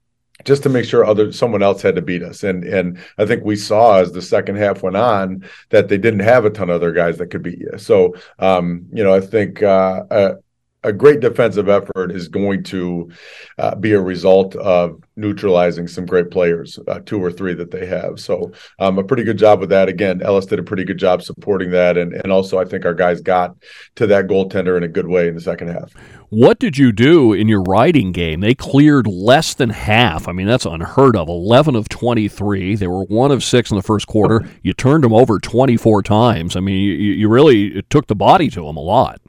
just 0.43 0.63
to 0.63 0.69
make 0.69 0.85
sure 0.85 1.05
other 1.05 1.31
someone 1.31 1.63
else 1.63 1.81
had 1.81 1.95
to 1.95 2.01
beat 2.01 2.23
us. 2.23 2.43
And 2.43 2.63
and 2.63 2.99
I 3.17 3.25
think 3.25 3.43
we 3.43 3.55
saw 3.55 3.99
as 3.99 4.11
the 4.11 4.21
second 4.21 4.57
half 4.57 4.83
went 4.83 4.97
on 4.97 5.45
that 5.69 5.87
they 5.87 5.97
didn't 5.97 6.19
have 6.21 6.45
a 6.45 6.49
ton 6.49 6.69
of 6.69 6.75
other 6.75 6.91
guys 6.91 7.17
that 7.17 7.27
could 7.27 7.43
beat 7.43 7.59
you. 7.59 7.77
So 7.77 8.15
um, 8.39 8.85
you 8.91 9.03
know, 9.03 9.13
I 9.13 9.21
think 9.21 9.63
uh, 9.63 10.03
uh, 10.11 10.35
a 10.85 10.93
great 10.93 11.19
defensive 11.19 11.67
effort 11.67 12.11
is 12.11 12.27
going 12.27 12.63
to 12.63 13.09
uh, 13.57 13.75
be 13.75 13.93
a 13.93 14.01
result 14.01 14.55
of 14.55 15.01
neutralizing 15.15 15.87
some 15.87 16.05
great 16.05 16.29
players, 16.29 16.77
uh, 16.87 16.99
two 17.05 17.21
or 17.21 17.31
three 17.31 17.53
that 17.55 17.71
they 17.71 17.85
have. 17.85 18.19
So 18.19 18.51
um, 18.79 18.99
a 18.99 19.03
pretty 19.03 19.23
good 19.23 19.37
job 19.37 19.59
with 19.59 19.69
that. 19.69 19.89
Again, 19.89 20.21
Ellis 20.21 20.45
did 20.45 20.59
a 20.59 20.63
pretty 20.63 20.83
good 20.83 20.99
job 20.99 21.23
supporting 21.23 21.71
that, 21.71 21.97
and 21.97 22.13
and 22.13 22.31
also 22.31 22.59
I 22.59 22.65
think 22.65 22.85
our 22.85 22.93
guys 22.93 23.19
got 23.19 23.55
to 23.95 24.07
that 24.07 24.27
goaltender 24.27 24.77
in 24.77 24.83
a 24.83 24.87
good 24.87 25.07
way 25.07 25.27
in 25.27 25.35
the 25.35 25.41
second 25.41 25.69
half. 25.69 25.93
What 26.29 26.59
did 26.59 26.77
you 26.77 26.91
do 26.91 27.33
in 27.33 27.47
your 27.47 27.61
riding 27.63 28.11
game? 28.11 28.41
They 28.41 28.55
cleared 28.55 29.07
less 29.07 29.53
than 29.53 29.69
half. 29.69 30.27
I 30.27 30.33
mean, 30.33 30.47
that's 30.47 30.65
unheard 30.65 31.15
of. 31.15 31.29
11 31.29 31.75
of 31.75 31.87
23. 31.87 32.75
They 32.75 32.87
were 32.87 33.03
1 33.05 33.31
of 33.31 33.43
6 33.43 33.71
in 33.71 33.77
the 33.77 33.83
first 33.83 34.07
quarter. 34.07 34.45
You 34.63 34.73
turned 34.73 35.03
them 35.03 35.13
over 35.13 35.39
24 35.39 36.03
times. 36.03 36.55
I 36.55 36.59
mean, 36.59 36.83
you, 36.83 36.93
you 36.93 37.29
really 37.29 37.81
took 37.83 38.07
the 38.07 38.15
body 38.15 38.49
to 38.49 38.65
them 38.65 38.75
a 38.75 38.81
lot. 38.81 39.21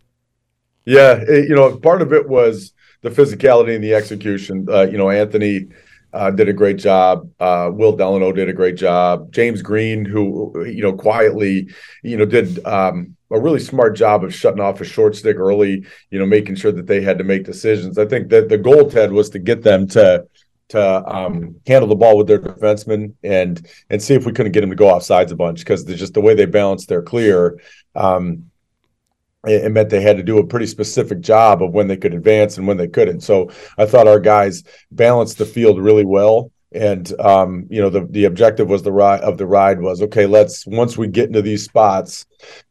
Yeah, 0.86 1.20
it, 1.28 1.48
you 1.48 1.54
know, 1.54 1.76
part 1.76 2.00
of 2.00 2.12
it 2.12 2.28
was 2.28 2.72
the 3.02 3.10
physicality 3.10 3.74
and 3.74 3.84
the 3.84 3.94
execution. 3.94 4.66
Uh, 4.70 4.82
you 4.82 4.96
know, 4.96 5.10
Anthony 5.10 5.66
uh, 6.12 6.30
did 6.30 6.48
a 6.48 6.52
great 6.52 6.78
job. 6.78 7.28
Uh, 7.38 7.70
Will 7.72 7.94
Delano 7.94 8.32
did 8.32 8.48
a 8.48 8.52
great 8.52 8.76
job. 8.76 9.32
James 9.32 9.62
Green, 9.62 10.04
who 10.04 10.64
you 10.64 10.82
know 10.82 10.92
quietly, 10.92 11.68
you 12.02 12.16
know, 12.16 12.24
did 12.24 12.64
um, 12.64 13.16
a 13.30 13.38
really 13.38 13.60
smart 13.60 13.96
job 13.96 14.24
of 14.24 14.34
shutting 14.34 14.60
off 14.60 14.80
a 14.80 14.84
short 14.84 15.16
stick 15.16 15.36
early. 15.36 15.84
You 16.10 16.18
know, 16.18 16.26
making 16.26 16.54
sure 16.54 16.72
that 16.72 16.86
they 16.86 17.02
had 17.02 17.18
to 17.18 17.24
make 17.24 17.44
decisions. 17.44 17.98
I 17.98 18.06
think 18.06 18.30
that 18.30 18.48
the 18.48 18.58
goal, 18.58 18.88
Ted, 18.88 19.12
was 19.12 19.28
to 19.30 19.38
get 19.38 19.62
them 19.62 19.88
to 19.88 20.24
to 20.68 21.14
um, 21.14 21.56
handle 21.66 21.88
the 21.88 21.94
ball 21.94 22.16
with 22.16 22.26
their 22.26 22.38
defensemen 22.38 23.14
and 23.22 23.68
and 23.90 24.02
see 24.02 24.14
if 24.14 24.24
we 24.24 24.32
couldn't 24.32 24.52
get 24.52 24.62
them 24.62 24.70
to 24.70 24.76
go 24.76 24.88
off 24.88 25.02
sides 25.02 25.32
a 25.32 25.36
bunch 25.36 25.58
because 25.58 25.84
just 25.84 26.14
the 26.14 26.20
way 26.20 26.34
they 26.34 26.46
balanced 26.46 26.88
their 26.88 27.02
clear. 27.02 27.60
Um, 27.94 28.50
it 29.46 29.72
meant 29.72 29.90
they 29.90 30.00
had 30.00 30.16
to 30.16 30.22
do 30.22 30.38
a 30.38 30.46
pretty 30.46 30.66
specific 30.66 31.20
job 31.20 31.62
of 31.62 31.72
when 31.72 31.88
they 31.88 31.96
could 31.96 32.14
advance 32.14 32.58
and 32.58 32.66
when 32.66 32.76
they 32.76 32.88
couldn't. 32.88 33.20
So 33.20 33.50
I 33.78 33.86
thought 33.86 34.08
our 34.08 34.20
guys 34.20 34.64
balanced 34.90 35.38
the 35.38 35.46
field 35.46 35.80
really 35.80 36.04
well 36.04 36.50
and 36.72 37.18
um, 37.20 37.66
you 37.70 37.80
know 37.80 37.90
the 37.90 38.06
the 38.10 38.24
objective 38.24 38.68
was 38.68 38.82
the 38.82 38.92
ride 38.92 39.20
of 39.20 39.38
the 39.38 39.46
ride 39.46 39.80
was 39.80 40.02
okay 40.02 40.26
let's 40.26 40.66
once 40.66 40.98
we 40.98 41.06
get 41.06 41.28
into 41.28 41.42
these 41.42 41.64
spots 41.64 42.26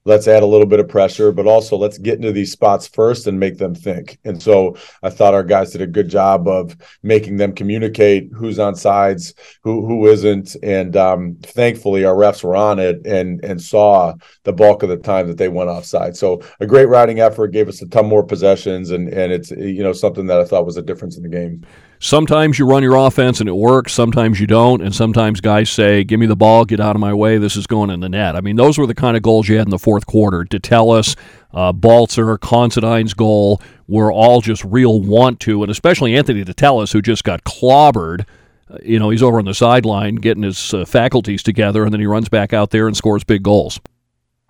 let's 0.05 0.27
add 0.27 0.43
a 0.43 0.45
little 0.45 0.67
bit 0.67 0.79
of 0.79 0.87
pressure 0.87 1.31
but 1.31 1.47
also 1.47 1.75
let's 1.75 1.97
get 1.97 2.15
into 2.15 2.31
these 2.31 2.51
spots 2.51 2.87
first 2.87 3.27
and 3.27 3.39
make 3.39 3.57
them 3.57 3.75
think. 3.75 4.17
And 4.23 4.41
so 4.41 4.75
i 5.03 5.09
thought 5.09 5.33
our 5.33 5.43
guys 5.43 5.71
did 5.71 5.81
a 5.81 5.87
good 5.87 6.09
job 6.09 6.47
of 6.47 6.75
making 7.03 7.37
them 7.37 7.53
communicate 7.53 8.29
who's 8.33 8.59
on 8.59 8.75
sides 8.75 9.33
who 9.63 9.85
who 9.85 10.07
isn't. 10.07 10.55
And 10.63 10.95
um, 10.95 11.37
thankfully 11.41 12.05
our 12.05 12.15
refs 12.15 12.43
were 12.43 12.55
on 12.55 12.79
it 12.79 13.05
and 13.05 13.43
and 13.43 13.61
saw 13.61 14.13
the 14.43 14.53
bulk 14.53 14.83
of 14.83 14.89
the 14.89 14.97
time 14.97 15.27
that 15.27 15.37
they 15.37 15.49
went 15.49 15.69
offside. 15.69 16.15
So 16.15 16.41
a 16.59 16.67
great 16.67 16.87
riding 16.87 17.19
effort 17.19 17.49
gave 17.49 17.67
us 17.67 17.81
a 17.81 17.87
ton 17.87 18.05
more 18.05 18.23
possessions 18.23 18.91
and 18.91 19.09
and 19.09 19.31
it's 19.31 19.51
you 19.51 19.83
know 19.83 19.93
something 19.93 20.27
that 20.27 20.39
i 20.39 20.45
thought 20.45 20.65
was 20.65 20.77
a 20.77 20.81
difference 20.81 21.17
in 21.17 21.23
the 21.23 21.29
game. 21.29 21.65
Sometimes 21.99 22.59
you 22.59 22.67
run 22.67 22.83
your 22.83 22.95
offense 22.95 23.39
and 23.39 23.47
it 23.47 23.55
works, 23.55 23.93
sometimes 23.93 24.39
you 24.39 24.47
don't, 24.47 24.81
and 24.81 24.93
sometimes 24.93 25.41
guys 25.41 25.69
say, 25.69 26.03
Give 26.03 26.19
me 26.19 26.25
the 26.25 26.35
ball, 26.35 26.65
get 26.65 26.79
out 26.79 26.95
of 26.95 26.99
my 26.99 27.13
way, 27.13 27.37
this 27.37 27.55
is 27.55 27.65
going 27.67 27.89
in 27.89 27.99
the 27.99 28.09
net. 28.09 28.35
I 28.35 28.41
mean, 28.41 28.55
those 28.55 28.77
were 28.77 28.85
the 28.85 28.93
kind 28.93 29.15
of 29.15 29.23
goals 29.23 29.47
you 29.47 29.54
had 29.55 29.67
in 29.67 29.71
the 29.71 29.79
fourth 29.79 30.05
quarter. 30.05 30.43
Detellus, 30.43 31.15
uh, 31.53 31.71
Balzer, 31.71 32.37
Considine's 32.37 33.13
goal 33.13 33.61
were 33.87 34.11
all 34.11 34.41
just 34.41 34.63
real 34.65 35.01
want 35.01 35.39
to, 35.41 35.61
and 35.63 35.71
especially 35.71 36.15
Anthony 36.15 36.43
Detellus, 36.43 36.93
who 36.93 37.01
just 37.01 37.23
got 37.23 37.43
clobbered. 37.43 38.25
Uh, 38.69 38.77
you 38.83 38.99
know, 38.99 39.09
he's 39.09 39.23
over 39.23 39.39
on 39.39 39.45
the 39.45 39.53
sideline 39.53 40.15
getting 40.15 40.43
his 40.43 40.73
uh, 40.73 40.85
faculties 40.85 41.43
together, 41.43 41.83
and 41.83 41.93
then 41.93 41.99
he 41.99 42.07
runs 42.07 42.29
back 42.29 42.53
out 42.53 42.71
there 42.71 42.87
and 42.87 42.97
scores 42.97 43.23
big 43.23 43.43
goals. 43.43 43.79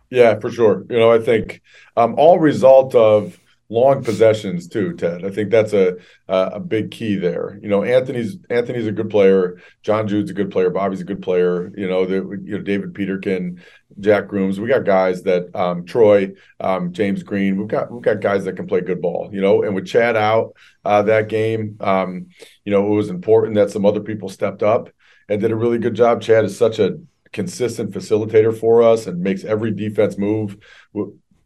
Yeah, 0.09 0.39
for 0.39 0.49
sure. 0.49 0.85
You 0.89 0.97
know, 0.97 1.11
I 1.11 1.19
think 1.19 1.61
um, 1.97 2.15
all 2.17 2.39
result 2.39 2.95
of 2.95 3.39
long 3.69 4.03
possessions 4.03 4.67
too, 4.67 4.93
Ted. 4.93 5.25
I 5.25 5.31
think 5.31 5.49
that's 5.49 5.73
a 5.73 5.97
a 6.27 6.59
big 6.59 6.91
key 6.91 7.15
there. 7.15 7.59
You 7.61 7.69
know, 7.69 7.83
Anthony's 7.83 8.37
Anthony's 8.49 8.87
a 8.87 8.91
good 8.91 9.09
player. 9.09 9.59
John 9.81 10.07
Jude's 10.07 10.31
a 10.31 10.33
good 10.33 10.51
player. 10.51 10.69
Bobby's 10.69 11.01
a 11.01 11.05
good 11.05 11.21
player. 11.21 11.71
You 11.75 11.87
know, 11.87 12.05
the, 12.05 12.15
you 12.43 12.57
know 12.57 12.61
David 12.61 12.93
Peterkin, 12.93 13.61
Jack 13.99 14.27
Grooms. 14.27 14.59
We 14.59 14.67
got 14.67 14.85
guys 14.85 15.23
that 15.23 15.55
um, 15.55 15.85
Troy, 15.85 16.33
um, 16.59 16.93
James 16.93 17.23
Green. 17.23 17.57
We've 17.57 17.67
got 17.67 17.91
we've 17.91 18.03
got 18.03 18.21
guys 18.21 18.45
that 18.45 18.53
can 18.53 18.67
play 18.67 18.81
good 18.81 19.01
ball. 19.01 19.29
You 19.31 19.41
know, 19.41 19.63
and 19.63 19.73
with 19.73 19.87
Chad 19.87 20.15
out 20.15 20.55
uh, 20.83 21.01
that 21.03 21.29
game, 21.29 21.77
um, 21.79 22.27
you 22.63 22.71
know, 22.71 22.85
it 22.85 22.95
was 22.95 23.09
important 23.09 23.55
that 23.55 23.71
some 23.71 23.85
other 23.85 24.01
people 24.01 24.29
stepped 24.29 24.63
up 24.63 24.89
and 25.27 25.41
did 25.41 25.51
a 25.51 25.55
really 25.55 25.79
good 25.79 25.95
job. 25.95 26.21
Chad 26.21 26.45
is 26.45 26.57
such 26.57 26.79
a 26.79 26.99
consistent 27.31 27.91
facilitator 27.91 28.57
for 28.57 28.81
us 28.81 29.07
and 29.07 29.19
makes 29.19 29.43
every 29.43 29.69
defense 29.69 30.17
move 30.17 30.55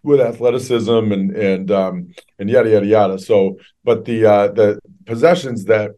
with 0.04 0.22
athleticism 0.22 1.12
and 1.12 1.32
and 1.32 1.72
um, 1.72 2.14
and 2.38 2.50
yada 2.50 2.70
yada 2.70 2.86
yada. 2.86 3.20
So, 3.20 3.58
but 3.84 4.06
the 4.06 4.26
uh, 4.26 4.48
the 4.50 4.80
possessions 5.06 5.66
that 5.66 5.92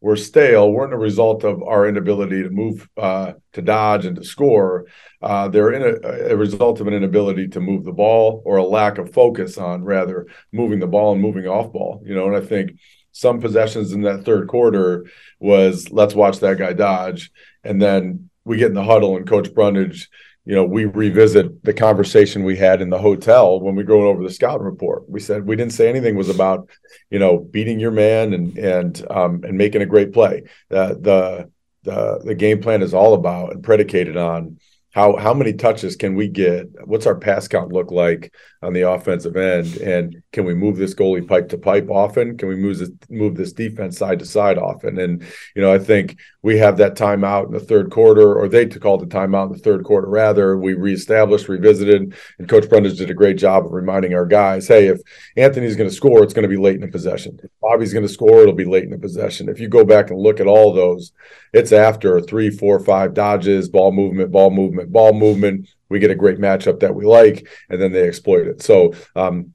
were 0.00 0.16
stale 0.16 0.70
weren't 0.70 0.92
a 0.92 0.98
result 0.98 1.42
of 1.42 1.62
our 1.62 1.88
inability 1.88 2.42
to 2.42 2.50
move 2.50 2.88
uh, 2.96 3.32
to 3.52 3.62
dodge 3.62 4.04
and 4.04 4.16
to 4.16 4.24
score. 4.24 4.86
Uh, 5.22 5.48
they're 5.48 5.72
in 5.72 5.82
a, 5.82 6.32
a, 6.32 6.36
result 6.36 6.80
of 6.80 6.86
an 6.86 6.94
inability 6.94 7.48
to 7.48 7.60
move 7.60 7.84
the 7.84 7.92
ball 7.92 8.42
or 8.44 8.58
a 8.58 8.64
lack 8.64 8.98
of 8.98 9.12
focus 9.12 9.56
on 9.56 9.82
rather 9.82 10.26
moving 10.52 10.78
the 10.78 10.86
ball 10.86 11.12
and 11.12 11.22
moving 11.22 11.46
off 11.46 11.72
ball. 11.72 12.02
You 12.04 12.14
know, 12.14 12.26
and 12.26 12.36
I 12.36 12.40
think 12.40 12.78
some 13.12 13.40
possessions 13.40 13.92
in 13.92 14.02
that 14.02 14.24
third 14.24 14.48
quarter 14.48 15.06
was 15.40 15.90
let's 15.90 16.14
watch 16.14 16.40
that 16.40 16.58
guy 16.58 16.74
dodge, 16.74 17.30
and 17.64 17.80
then 17.80 18.28
we 18.44 18.58
get 18.58 18.68
in 18.68 18.74
the 18.74 18.84
huddle 18.84 19.16
and 19.16 19.26
Coach 19.26 19.52
Brundage 19.54 20.08
you 20.46 20.54
know, 20.54 20.64
we 20.64 20.84
revisit 20.84 21.64
the 21.64 21.74
conversation 21.74 22.44
we 22.44 22.56
had 22.56 22.80
in 22.80 22.88
the 22.88 22.98
hotel 22.98 23.60
when 23.60 23.74
we 23.74 23.82
were 23.82 23.88
going 23.88 24.06
over 24.06 24.22
the 24.22 24.32
scouting 24.32 24.64
report. 24.64 25.08
We 25.10 25.18
said 25.18 25.44
we 25.44 25.56
didn't 25.56 25.72
say 25.72 25.88
anything 25.88 26.14
was 26.16 26.28
about, 26.28 26.70
you 27.10 27.18
know, 27.18 27.38
beating 27.38 27.80
your 27.80 27.90
man 27.90 28.32
and 28.32 28.56
and 28.56 29.06
um, 29.10 29.42
and 29.42 29.58
making 29.58 29.82
a 29.82 29.86
great 29.86 30.12
play. 30.12 30.44
Uh, 30.70 30.94
the 30.94 31.50
the 31.82 32.20
the 32.24 32.34
game 32.36 32.62
plan 32.62 32.80
is 32.80 32.94
all 32.94 33.14
about 33.14 33.54
and 33.54 33.62
predicated 33.64 34.16
on 34.16 34.60
how 34.96 35.14
how 35.16 35.34
many 35.34 35.52
touches 35.52 35.94
can 35.94 36.14
we 36.14 36.26
get? 36.26 36.68
What's 36.86 37.04
our 37.04 37.14
pass 37.14 37.46
count 37.46 37.70
look 37.70 37.90
like? 37.90 38.32
on 38.66 38.72
the 38.72 38.90
offensive 38.90 39.36
end. 39.36 39.76
And 39.76 40.22
can 40.32 40.44
we 40.44 40.52
move 40.52 40.76
this 40.76 40.94
goalie 40.94 41.26
pipe 41.26 41.48
to 41.50 41.58
pipe 41.58 41.88
often? 41.88 42.36
Can 42.36 42.48
we 42.48 42.56
move 42.56 42.78
this 42.78 42.90
move 43.08 43.36
this 43.36 43.52
defense 43.52 43.96
side 43.96 44.18
to 44.18 44.26
side 44.26 44.58
often? 44.58 44.98
And 44.98 45.22
you 45.54 45.62
know, 45.62 45.72
I 45.72 45.78
think 45.78 46.18
we 46.42 46.58
have 46.58 46.76
that 46.78 46.96
timeout 46.96 47.46
in 47.46 47.52
the 47.52 47.60
third 47.60 47.90
quarter, 47.90 48.34
or 48.34 48.48
they 48.48 48.66
called 48.66 49.02
the 49.02 49.14
timeout 49.14 49.46
in 49.46 49.52
the 49.52 49.58
third 49.58 49.84
quarter. 49.84 50.08
Rather, 50.08 50.56
we 50.56 50.74
reestablished, 50.74 51.48
revisited, 51.48 52.14
and 52.38 52.48
Coach 52.48 52.68
Brundage 52.68 52.98
did 52.98 53.10
a 53.10 53.14
great 53.14 53.38
job 53.38 53.66
of 53.66 53.72
reminding 53.72 54.14
our 54.14 54.26
guys, 54.26 54.66
hey, 54.66 54.88
if 54.88 55.00
Anthony's 55.36 55.76
going 55.76 55.88
to 55.88 55.94
score, 55.94 56.24
it's 56.24 56.34
going 56.34 56.42
to 56.42 56.48
be 56.48 56.60
late 56.60 56.76
in 56.76 56.80
the 56.80 56.88
possession. 56.88 57.38
If 57.42 57.50
Bobby's 57.60 57.92
going 57.92 58.06
to 58.06 58.12
score, 58.12 58.42
it'll 58.42 58.54
be 58.54 58.64
late 58.64 58.84
in 58.84 58.90
the 58.90 58.98
possession. 58.98 59.48
If 59.48 59.60
you 59.60 59.68
go 59.68 59.84
back 59.84 60.10
and 60.10 60.18
look 60.18 60.40
at 60.40 60.46
all 60.46 60.72
those, 60.72 61.12
it's 61.52 61.72
after 61.72 62.20
three, 62.20 62.50
four, 62.50 62.80
five 62.80 63.14
dodges, 63.14 63.68
ball 63.68 63.92
movement, 63.92 64.30
ball 64.30 64.50
movement, 64.50 64.85
ball 64.92 65.12
movement 65.12 65.68
we 65.88 65.98
get 65.98 66.10
a 66.10 66.16
great 66.16 66.38
matchup 66.38 66.80
that 66.80 66.94
we 66.94 67.04
like, 67.04 67.48
and 67.68 67.80
then 67.80 67.92
they 67.92 68.06
exploit 68.06 68.46
it. 68.46 68.62
So 68.62 68.94
um, 69.14 69.52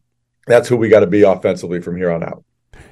that's 0.48 0.68
who 0.68 0.78
we 0.78 0.90
got 0.90 1.02
to 1.02 1.08
be 1.08 1.24
offensively 1.24 1.82
from 1.82 1.98
here 1.98 2.12
on 2.12 2.24
out. 2.24 2.44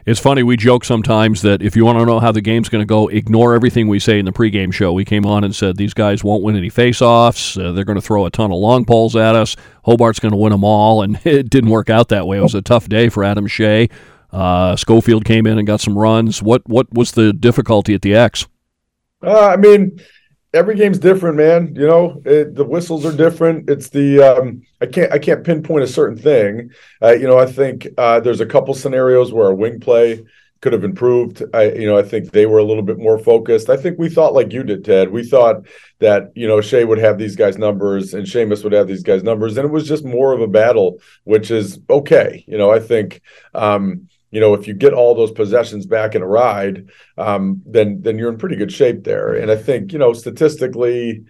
It's 0.05 0.19
funny, 0.19 0.43
we 0.43 0.58
joke 0.58 0.86
sometimes 0.86 1.41
that 1.41 1.62
if 1.62 1.75
you 1.75 1.86
want 1.86 2.00
to 2.00 2.05
know 2.05 2.19
how 2.19 2.31
the 2.31 2.41
game's 2.41 2.69
going 2.69 2.81
to 2.81 2.86
go, 2.86 3.08
ignore 3.10 3.53
everything 3.53 3.88
we 3.88 4.00
say 4.00 4.17
in 4.17 4.25
the 4.25 4.31
pregame 4.31 4.74
show. 4.74 4.91
We 4.93 5.05
came 5.05 5.25
on 5.25 5.43
and 5.43 5.55
said 5.55 5.77
these 5.77 5.93
guys 5.93 6.24
won't 6.24 6.41
win 6.41 6.55
any 6.55 6.69
faceoffs. 6.69 7.62
Uh, 7.62 7.72
they're 7.74 7.84
going 7.84 7.98
to 7.98 8.01
throw 8.01 8.25
a 8.25 8.31
ton 8.31 8.51
of 8.51 8.58
long 8.58 8.86
poles 8.86 9.15
at 9.15 9.36
us. 9.36 9.55
Hobart's 9.86 10.19
going 10.19 10.31
to 10.31 10.38
win 10.38 10.51
them 10.51 10.63
all, 10.63 11.01
and 11.01 11.19
it 11.25 11.50
didn't 11.50 11.69
work 11.69 11.89
out 11.89 12.10
that 12.10 12.27
way. 12.27 12.38
It 12.38 12.41
was 12.41 12.55
a 12.55 12.62
tough 12.62 12.89
day 12.89 13.10
for 13.10 13.24
Adam 13.24 13.48
Shea. 13.48 13.89
Uh, 14.31 14.75
Schofield 14.75 15.25
came 15.25 15.48
in 15.48 15.58
and 15.58 15.65
got 15.65 15.81
some 15.81 15.98
runs. 15.98 16.41
What 16.41 16.67
what 16.67 16.93
was 16.93 17.13
the 17.13 17.34
difficulty 17.34 17.96
at 17.96 18.03
the 18.03 18.13
X? 18.13 18.48
Uh, 19.24 19.48
I 19.48 19.58
mean, 19.58 20.00
every 20.53 20.75
game's 20.75 20.99
different, 20.99 21.37
man. 21.37 21.75
You 21.75 21.87
know, 21.87 22.21
it, 22.25 22.55
the 22.55 22.63
whistles 22.63 23.05
are 23.05 23.15
different. 23.15 23.69
It's 23.69 23.89
the 23.89 24.21
um, 24.21 24.63
I 24.81 24.85
can't 24.85 25.11
I 25.11 25.19
can't 25.19 25.43
pinpoint 25.43 25.83
a 25.83 25.87
certain 25.87 26.17
thing. 26.17 26.71
Uh, 27.01 27.11
you 27.11 27.27
know, 27.27 27.37
I 27.37 27.45
think 27.45 27.87
uh, 27.97 28.19
there's 28.19 28.41
a 28.41 28.45
couple 28.45 28.73
scenarios 28.73 29.31
where 29.31 29.47
our 29.47 29.53
wing 29.53 29.79
play 29.79 30.23
could 30.61 30.73
have 30.73 30.83
improved. 30.83 31.43
I 31.53 31.71
you 31.71 31.87
know 31.87 31.97
I 31.97 32.03
think 32.03 32.31
they 32.31 32.45
were 32.45 32.57
a 32.57 32.63
little 32.63 32.83
bit 32.83 32.97
more 32.97 33.17
focused. 33.17 33.69
I 33.69 33.77
think 33.77 33.97
we 33.97 34.09
thought 34.09 34.33
like 34.33 34.51
you 34.51 34.63
did, 34.63 34.83
Ted. 34.83 35.11
We 35.11 35.23
thought 35.23 35.65
that 35.99 36.31
you 36.35 36.47
know 36.47 36.61
Shea 36.61 36.83
would 36.83 36.99
have 36.99 37.17
these 37.17 37.35
guys' 37.35 37.57
numbers 37.57 38.13
and 38.13 38.25
Seamus 38.25 38.63
would 38.63 38.73
have 38.73 38.87
these 38.87 39.03
guys' 39.03 39.23
numbers, 39.23 39.57
and 39.57 39.65
it 39.65 39.71
was 39.71 39.87
just 39.87 40.03
more 40.03 40.33
of 40.33 40.41
a 40.41 40.47
battle, 40.47 40.99
which 41.23 41.51
is 41.51 41.79
okay. 41.89 42.43
You 42.47 42.57
know, 42.57 42.71
I 42.71 42.79
think. 42.79 43.21
Um, 43.53 44.09
you 44.31 44.39
know, 44.39 44.53
if 44.53 44.67
you 44.67 44.74
get 44.74 44.93
all 44.93 45.15
those 45.15 45.31
possessions 45.31 45.86
back 45.86 46.15
in 46.15 46.21
a 46.21 46.27
ride, 46.27 46.89
um, 47.17 47.62
then 47.65 48.01
then 48.01 48.17
you're 48.17 48.31
in 48.31 48.38
pretty 48.38 48.55
good 48.55 48.71
shape 48.71 49.03
there. 49.03 49.33
And 49.33 49.50
I 49.51 49.55
think 49.55 49.91
you 49.93 50.00
know 50.00 50.13
statistically, 50.13 51.25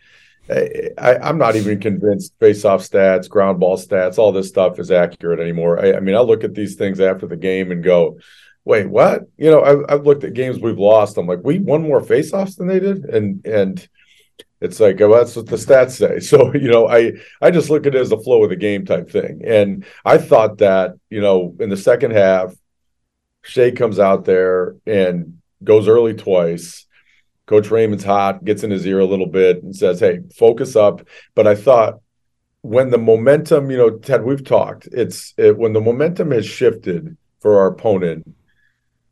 I, 0.50 1.30
am 1.30 1.38
not 1.38 1.56
even 1.56 1.80
convinced 1.80 2.34
face-off 2.40 2.82
stats, 2.82 3.30
ground 3.30 3.60
ball 3.60 3.78
stats, 3.78 4.18
all 4.18 4.32
this 4.32 4.48
stuff 4.48 4.80
is 4.80 4.92
accurate 4.92 5.40
anymore. 5.40 5.80
I, 5.80 5.94
I, 5.94 6.00
mean, 6.00 6.16
I 6.16 6.22
look 6.22 6.44
at 6.44 6.56
these 6.56 6.76
things 6.76 7.00
after 7.00 7.28
the 7.28 7.38
game 7.38 7.72
and 7.72 7.84
go, 7.84 8.20
"Wait, 8.66 8.88
what?" 8.90 9.24
You 9.38 9.52
know, 9.52 9.64
I've, 9.64 9.86
I've 9.90 10.06
looked 10.06 10.24
at 10.24 10.34
games 10.34 10.60
we've 10.60 10.80
lost. 10.80 11.18
I'm 11.18 11.28
like, 11.28 11.42
we 11.44 11.60
won 11.60 11.84
more 11.84 12.02
face-offs 12.02 12.56
than 12.56 12.68
they 12.68 12.80
did, 12.80 13.06
and 13.06 13.46
and 13.46 13.88
It's 14.62 14.80
like 14.80 15.00
well, 15.00 15.12
that's 15.12 15.36
what 15.36 15.48
the 15.48 15.56
stats 15.56 15.92
say. 15.92 16.20
So 16.30 16.54
you 16.54 16.70
know, 16.70 16.88
I 16.88 17.14
I 17.42 17.52
just 17.52 17.70
look 17.70 17.86
at 17.86 17.96
it 17.96 18.02
as 18.02 18.12
a 18.12 18.20
flow 18.20 18.44
of 18.44 18.50
the 18.50 18.56
game 18.56 18.86
type 18.86 19.10
thing. 19.10 19.42
And 19.46 19.86
I 20.06 20.18
thought 20.18 20.58
that 20.60 20.96
you 21.10 21.22
know 21.22 21.56
in 21.60 21.70
the 21.70 21.78
second 21.78 22.12
half, 22.12 22.54
Shea 23.42 23.72
comes 23.72 24.00
out 24.00 24.26
there 24.26 24.76
and 24.86 25.40
goes 25.64 25.88
early 25.88 26.14
twice. 26.14 26.86
Coach 27.46 27.72
Raymond's 27.72 28.04
hot, 28.04 28.46
gets 28.46 28.64
in 28.64 28.70
his 28.70 28.86
ear 28.86 29.00
a 29.00 29.06
little 29.06 29.26
bit 29.28 29.64
and 29.64 29.76
says, 29.76 30.00
"Hey, 30.00 30.20
focus 30.38 30.76
up." 30.76 31.02
But 31.34 31.48
I 31.48 31.56
thought 31.56 32.02
when 32.62 32.92
the 32.92 32.98
momentum, 32.98 33.72
you 33.72 33.78
know, 33.78 33.98
Ted, 33.98 34.24
we've 34.24 34.44
talked. 34.44 34.88
It's 34.92 35.34
it, 35.38 35.58
when 35.58 35.74
the 35.74 35.82
momentum 35.82 36.32
has 36.32 36.46
shifted 36.46 37.18
for 37.40 37.60
our 37.60 37.68
opponent. 37.68 38.36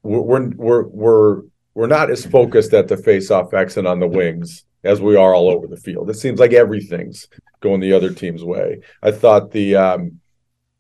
We're 0.04 0.50
we're 0.50 0.84
we're 0.84 1.42
we're 1.74 1.88
not 1.88 2.10
as 2.10 2.26
focused 2.26 2.74
at 2.74 2.88
the 2.88 2.98
face-off 2.98 3.54
exit 3.54 3.86
on 3.86 4.00
the 4.00 4.08
wings 4.08 4.64
as 4.84 5.02
we 5.02 5.16
are 5.16 5.36
all 5.36 5.50
over 5.50 5.68
the 5.68 5.78
field. 5.78 6.10
It 6.10 6.16
seems 6.16 6.40
like 6.40 6.54
everything's 6.54 7.28
going 7.60 7.82
the 7.82 7.94
other 7.94 8.14
team's 8.14 8.44
way. 8.44 8.80
I 9.04 9.12
thought 9.12 9.52
the 9.52 9.76
um, 9.76 10.20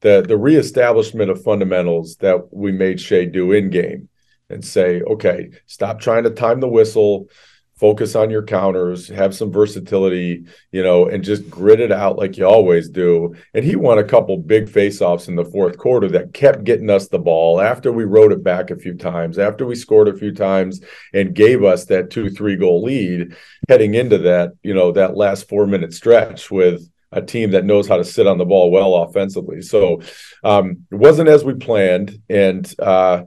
the 0.02 0.24
the 0.28 0.38
reestablishment 0.38 1.32
of 1.32 1.44
fundamentals 1.44 2.18
that 2.18 2.54
we 2.54 2.72
made 2.72 3.00
Shea 3.00 3.26
do 3.26 3.52
in 3.52 3.70
game 3.70 4.10
and 4.50 4.64
say, 4.64 5.02
okay, 5.02 5.50
stop 5.66 6.00
trying 6.00 6.24
to 6.24 6.30
time 6.30 6.60
the 6.60 6.68
whistle, 6.68 7.28
focus 7.76 8.16
on 8.16 8.32
your 8.32 8.44
counters, 8.44 9.08
have 9.08 9.36
some 9.36 9.52
versatility, 9.52 10.46
you 10.72 10.82
know, 10.82 11.06
and 11.08 11.24
just 11.24 11.50
grit 11.50 11.80
it 11.80 11.92
out 11.92 12.18
like 12.18 12.38
you 12.38 12.46
always 12.46 12.90
do. 12.90 13.36
And 13.54 13.64
he 13.64 13.76
won 13.76 14.00
a 14.00 14.04
couple 14.04 14.38
big 14.38 14.68
faceoffs 14.68 15.28
in 15.28 15.36
the 15.36 15.46
fourth 15.46 15.78
quarter 15.78 16.08
that 16.10 16.34
kept 16.34 16.64
getting 16.64 16.90
us 16.90 17.08
the 17.08 17.20
ball 17.20 17.62
after 17.62 17.92
we 17.92 18.04
rode 18.04 18.32
it 18.32 18.44
back 18.44 18.72
a 18.72 18.78
few 18.78 18.96
times, 18.96 19.38
after 19.38 19.66
we 19.66 19.76
scored 19.76 20.08
a 20.08 20.18
few 20.18 20.34
times 20.34 20.82
and 21.14 21.36
gave 21.36 21.64
us 21.64 21.86
that 21.86 22.10
2-3 22.10 22.60
goal 22.60 22.84
lead 22.84 23.36
heading 23.70 23.94
into 23.94 24.18
that, 24.20 24.54
you 24.64 24.74
know, 24.74 24.92
that 24.94 25.16
last 25.16 25.48
4-minute 25.48 25.94
stretch 25.94 26.50
with 26.50 26.90
a 27.12 27.22
team 27.22 27.52
that 27.52 27.66
knows 27.66 27.88
how 27.88 27.98
to 27.98 28.04
sit 28.04 28.28
on 28.28 28.38
the 28.38 28.46
ball 28.46 28.72
well 28.72 28.96
offensively. 28.96 29.62
So 29.62 30.02
um, 30.44 30.86
it 30.92 30.96
wasn't 30.96 31.30
as 31.30 31.44
we 31.44 31.54
planned 31.54 32.22
and 32.30 32.72
uh, 32.80 33.24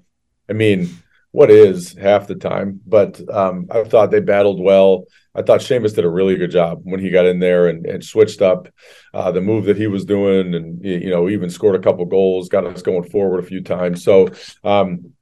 I 0.48 0.52
mean, 0.52 0.90
what 1.32 1.50
is 1.50 1.94
half 1.94 2.26
the 2.26 2.34
time. 2.34 2.80
But 2.86 3.20
um, 3.32 3.68
I 3.70 3.84
thought 3.84 4.10
they 4.10 4.20
battled 4.20 4.60
well. 4.60 5.04
I 5.34 5.42
thought 5.42 5.60
Seamus 5.60 5.94
did 5.94 6.04
a 6.04 6.10
really 6.10 6.36
good 6.36 6.50
job 6.50 6.80
when 6.82 6.98
he 6.98 7.10
got 7.10 7.26
in 7.26 7.38
there 7.38 7.68
and, 7.68 7.86
and 7.86 8.04
switched 8.04 8.42
up 8.42 8.68
uh, 9.14 9.30
the 9.30 9.40
move 9.40 9.66
that 9.66 9.76
he 9.76 9.86
was 9.86 10.04
doing, 10.04 10.54
and 10.54 10.84
you 10.84 11.10
know 11.10 11.28
even 11.28 11.48
scored 11.50 11.76
a 11.76 11.82
couple 11.82 12.04
goals, 12.04 12.48
got 12.48 12.66
us 12.66 12.82
going 12.82 13.08
forward 13.08 13.42
a 13.42 13.46
few 13.46 13.62
times. 13.62 14.02
So. 14.04 14.28
Um, 14.64 15.12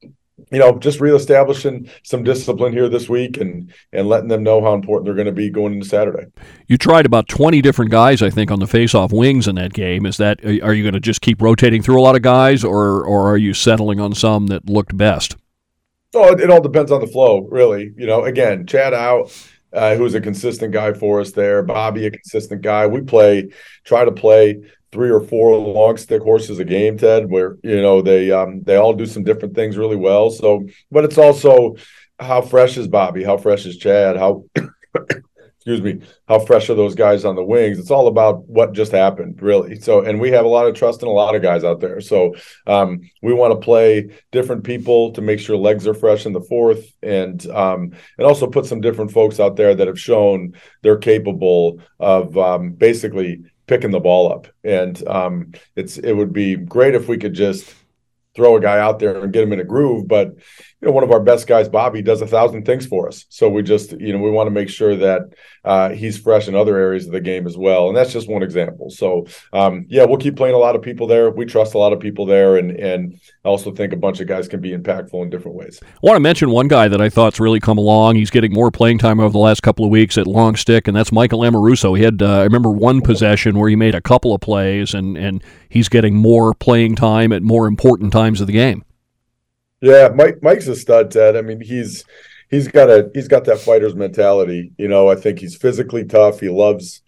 you 0.51 0.59
know, 0.59 0.77
just 0.79 0.99
reestablishing 0.99 1.89
some 2.03 2.23
discipline 2.23 2.73
here 2.73 2.89
this 2.89 3.07
week 3.09 3.37
and 3.37 3.73
and 3.91 4.07
letting 4.07 4.29
them 4.29 4.43
know 4.43 4.61
how 4.61 4.73
important 4.73 5.05
they're 5.05 5.15
going 5.15 5.25
to 5.25 5.31
be 5.31 5.49
going 5.49 5.73
into 5.73 5.87
Saturday. 5.87 6.27
You 6.67 6.77
tried 6.77 7.05
about 7.05 7.27
twenty 7.27 7.61
different 7.61 7.91
guys, 7.91 8.21
I 8.21 8.29
think, 8.29 8.51
on 8.51 8.59
the 8.59 8.67
face-off 8.67 9.11
wings 9.11 9.47
in 9.47 9.55
that 9.55 9.73
game. 9.73 10.05
Is 10.05 10.17
that 10.17 10.43
are 10.43 10.73
you 10.73 10.83
going 10.83 10.93
to 10.93 10.99
just 10.99 11.21
keep 11.21 11.41
rotating 11.41 11.81
through 11.81 11.99
a 11.99 12.03
lot 12.03 12.15
of 12.15 12.21
guys, 12.21 12.63
or 12.63 13.03
or 13.03 13.29
are 13.29 13.37
you 13.37 13.53
settling 13.53 13.99
on 13.99 14.13
some 14.13 14.47
that 14.47 14.69
looked 14.69 14.95
best? 14.97 15.35
Oh, 16.13 16.31
it, 16.31 16.39
it 16.39 16.49
all 16.49 16.61
depends 16.61 16.91
on 16.91 17.01
the 17.01 17.07
flow, 17.07 17.47
really. 17.51 17.93
You 17.95 18.07
know, 18.07 18.23
again, 18.23 18.65
Chad 18.65 18.95
out, 18.95 19.31
uh, 19.71 19.95
who's 19.95 20.15
a 20.15 20.21
consistent 20.21 20.73
guy 20.73 20.93
for 20.93 21.21
us 21.21 21.33
there. 21.33 21.61
Bobby, 21.61 22.07
a 22.07 22.11
consistent 22.11 22.63
guy. 22.63 22.87
We 22.87 23.01
play, 23.01 23.49
try 23.83 24.05
to 24.05 24.11
play 24.11 24.63
three 24.91 25.09
or 25.09 25.21
four 25.21 25.57
long 25.57 25.97
stick 25.97 26.21
horses 26.21 26.59
a 26.59 26.65
game, 26.65 26.97
Ted, 26.97 27.29
where 27.29 27.57
you 27.63 27.81
know 27.81 28.01
they 28.01 28.31
um 28.31 28.63
they 28.63 28.75
all 28.75 28.93
do 28.93 29.05
some 29.05 29.23
different 29.23 29.55
things 29.55 29.77
really 29.77 29.95
well. 29.95 30.29
So, 30.29 30.65
but 30.91 31.03
it's 31.03 31.17
also 31.17 31.75
how 32.19 32.41
fresh 32.41 32.77
is 32.77 32.87
Bobby? 32.87 33.23
How 33.23 33.37
fresh 33.37 33.65
is 33.65 33.77
Chad? 33.77 34.17
How 34.17 34.45
excuse 35.59 35.81
me, 35.81 36.07
how 36.27 36.39
fresh 36.39 36.69
are 36.69 36.75
those 36.75 36.95
guys 36.95 37.25
on 37.25 37.35
the 37.35 37.43
wings? 37.43 37.77
It's 37.77 37.91
all 37.91 38.07
about 38.07 38.47
what 38.47 38.71
just 38.71 38.93
happened, 38.93 39.41
really. 39.41 39.79
So, 39.79 40.01
and 40.01 40.19
we 40.19 40.31
have 40.31 40.45
a 40.45 40.49
lot 40.49 40.67
of 40.67 40.73
trust 40.73 41.01
in 41.01 41.07
a 41.07 41.11
lot 41.11 41.35
of 41.35 41.41
guys 41.41 41.65
out 41.65 41.81
there. 41.81 41.99
So, 41.99 42.33
um, 42.65 43.01
we 43.21 43.33
want 43.33 43.51
to 43.53 43.63
play 43.63 44.09
different 44.31 44.63
people 44.63 45.11
to 45.11 45.21
make 45.21 45.39
sure 45.39 45.57
legs 45.57 45.85
are 45.85 45.93
fresh 45.93 46.25
in 46.25 46.33
the 46.33 46.41
fourth, 46.41 46.91
and 47.03 47.45
um, 47.47 47.91
and 48.17 48.25
also 48.25 48.47
put 48.47 48.65
some 48.65 48.81
different 48.81 49.11
folks 49.11 49.39
out 49.39 49.57
there 49.57 49.75
that 49.75 49.87
have 49.87 49.99
shown 49.99 50.53
they're 50.81 50.97
capable 50.97 51.81
of 51.99 52.37
um, 52.37 52.71
basically 52.71 53.43
picking 53.69 53.91
the 53.91 53.99
ball 53.99 54.33
up. 54.33 54.47
And 54.63 55.07
um, 55.07 55.53
it's 55.75 55.97
it 55.97 56.13
would 56.13 56.33
be 56.33 56.55
great 56.57 56.95
if 56.95 57.07
we 57.07 57.17
could 57.17 57.35
just 57.35 57.73
throw 58.35 58.57
a 58.57 58.61
guy 58.61 58.79
out 58.79 58.99
there 58.99 59.21
and 59.21 59.31
get 59.31 59.43
him 59.43 59.53
in 59.53 59.59
a 59.59 59.63
groove. 59.63 60.07
But 60.07 60.35
you 60.81 60.87
know, 60.87 60.93
one 60.93 61.03
of 61.03 61.11
our 61.11 61.19
best 61.19 61.45
guys, 61.45 61.67
Bobby, 61.67 62.01
does 62.01 62.21
a 62.21 62.27
thousand 62.27 62.65
things 62.65 62.85
for 62.85 63.09
us. 63.09 63.25
So 63.27 63.49
we 63.49 63.63
just, 63.63 63.91
you 63.99 64.13
know, 64.13 64.19
we 64.19 64.31
want 64.31 64.47
to 64.47 64.51
make 64.51 64.69
sure 64.69 64.95
that 64.95 65.21
uh, 65.65 65.89
he's 65.89 66.17
fresh 66.17 66.47
in 66.47 66.55
other 66.55 66.77
areas 66.77 67.05
of 67.05 67.11
the 67.11 67.19
game 67.19 67.45
as 67.45 67.57
well. 67.57 67.89
And 67.89 67.97
that's 67.97 68.13
just 68.13 68.29
one 68.29 68.43
example. 68.43 68.89
So 68.89 69.27
um, 69.51 69.85
yeah, 69.89 70.05
we'll 70.05 70.17
keep 70.17 70.37
playing 70.37 70.55
a 70.55 70.59
lot 70.59 70.77
of 70.77 70.81
people 70.81 71.05
there. 71.05 71.31
We 71.31 71.45
trust 71.45 71.73
a 71.73 71.77
lot 71.77 71.91
of 71.91 71.99
people 71.99 72.25
there, 72.25 72.55
and 72.55 72.71
and 72.71 73.19
I 73.43 73.49
also 73.49 73.71
think 73.71 73.91
a 73.91 73.97
bunch 73.97 74.21
of 74.21 74.27
guys 74.27 74.47
can 74.47 74.61
be 74.61 74.71
impactful 74.71 75.21
in 75.21 75.29
different 75.29 75.57
ways. 75.57 75.81
I 75.83 75.99
want 76.01 76.15
to 76.15 76.21
mention 76.21 76.49
one 76.49 76.69
guy 76.69 76.87
that 76.87 77.01
I 77.01 77.09
thought's 77.09 77.41
really 77.41 77.59
come 77.59 77.77
along. 77.77 78.15
He's 78.15 78.29
getting 78.29 78.53
more 78.53 78.71
playing 78.71 78.99
time 78.99 79.19
over 79.19 79.31
the 79.31 79.37
last 79.37 79.61
couple 79.61 79.83
of 79.83 79.91
weeks 79.91 80.17
at 80.17 80.27
long 80.27 80.55
stick, 80.55 80.87
and 80.87 80.95
that's 80.95 81.11
Michael 81.11 81.41
Amoruso. 81.41 81.97
He 81.97 82.03
had, 82.03 82.21
uh, 82.21 82.39
I 82.39 82.43
remember 82.43 82.71
one 82.71 83.01
possession 83.01 83.57
where 83.59 83.69
he 83.69 83.75
made 83.75 83.95
a 83.95 84.01
couple 84.01 84.33
of 84.33 84.39
plays, 84.39 84.93
and 84.93 85.17
and 85.17 85.43
he's 85.67 85.89
getting 85.89 86.15
more 86.15 86.53
playing 86.53 86.95
time 86.95 87.33
at 87.33 87.43
more 87.43 87.67
important 87.67 88.13
times 88.13 88.39
of 88.39 88.47
the 88.47 88.53
game. 88.53 88.85
Yeah, 89.81 90.09
Mike 90.13 90.41
Mike's 90.41 90.67
a 90.67 90.75
stud, 90.75 91.11
Ted. 91.11 91.35
I 91.37 91.41
mean, 91.41 91.61
he's 91.61 92.03
he's 92.49 92.67
got 92.67 92.89
a 92.89 93.09
he's 93.13 93.27
got 93.27 93.45
that 93.45 93.59
fighter's 93.59 93.95
mentality. 93.95 94.71
You 94.77 94.87
know, 94.87 95.09
I 95.09 95.15
think 95.15 95.39
he's 95.39 95.55
physically 95.55 96.05
tough. 96.05 96.39
He 96.39 96.49
loves 96.49 97.01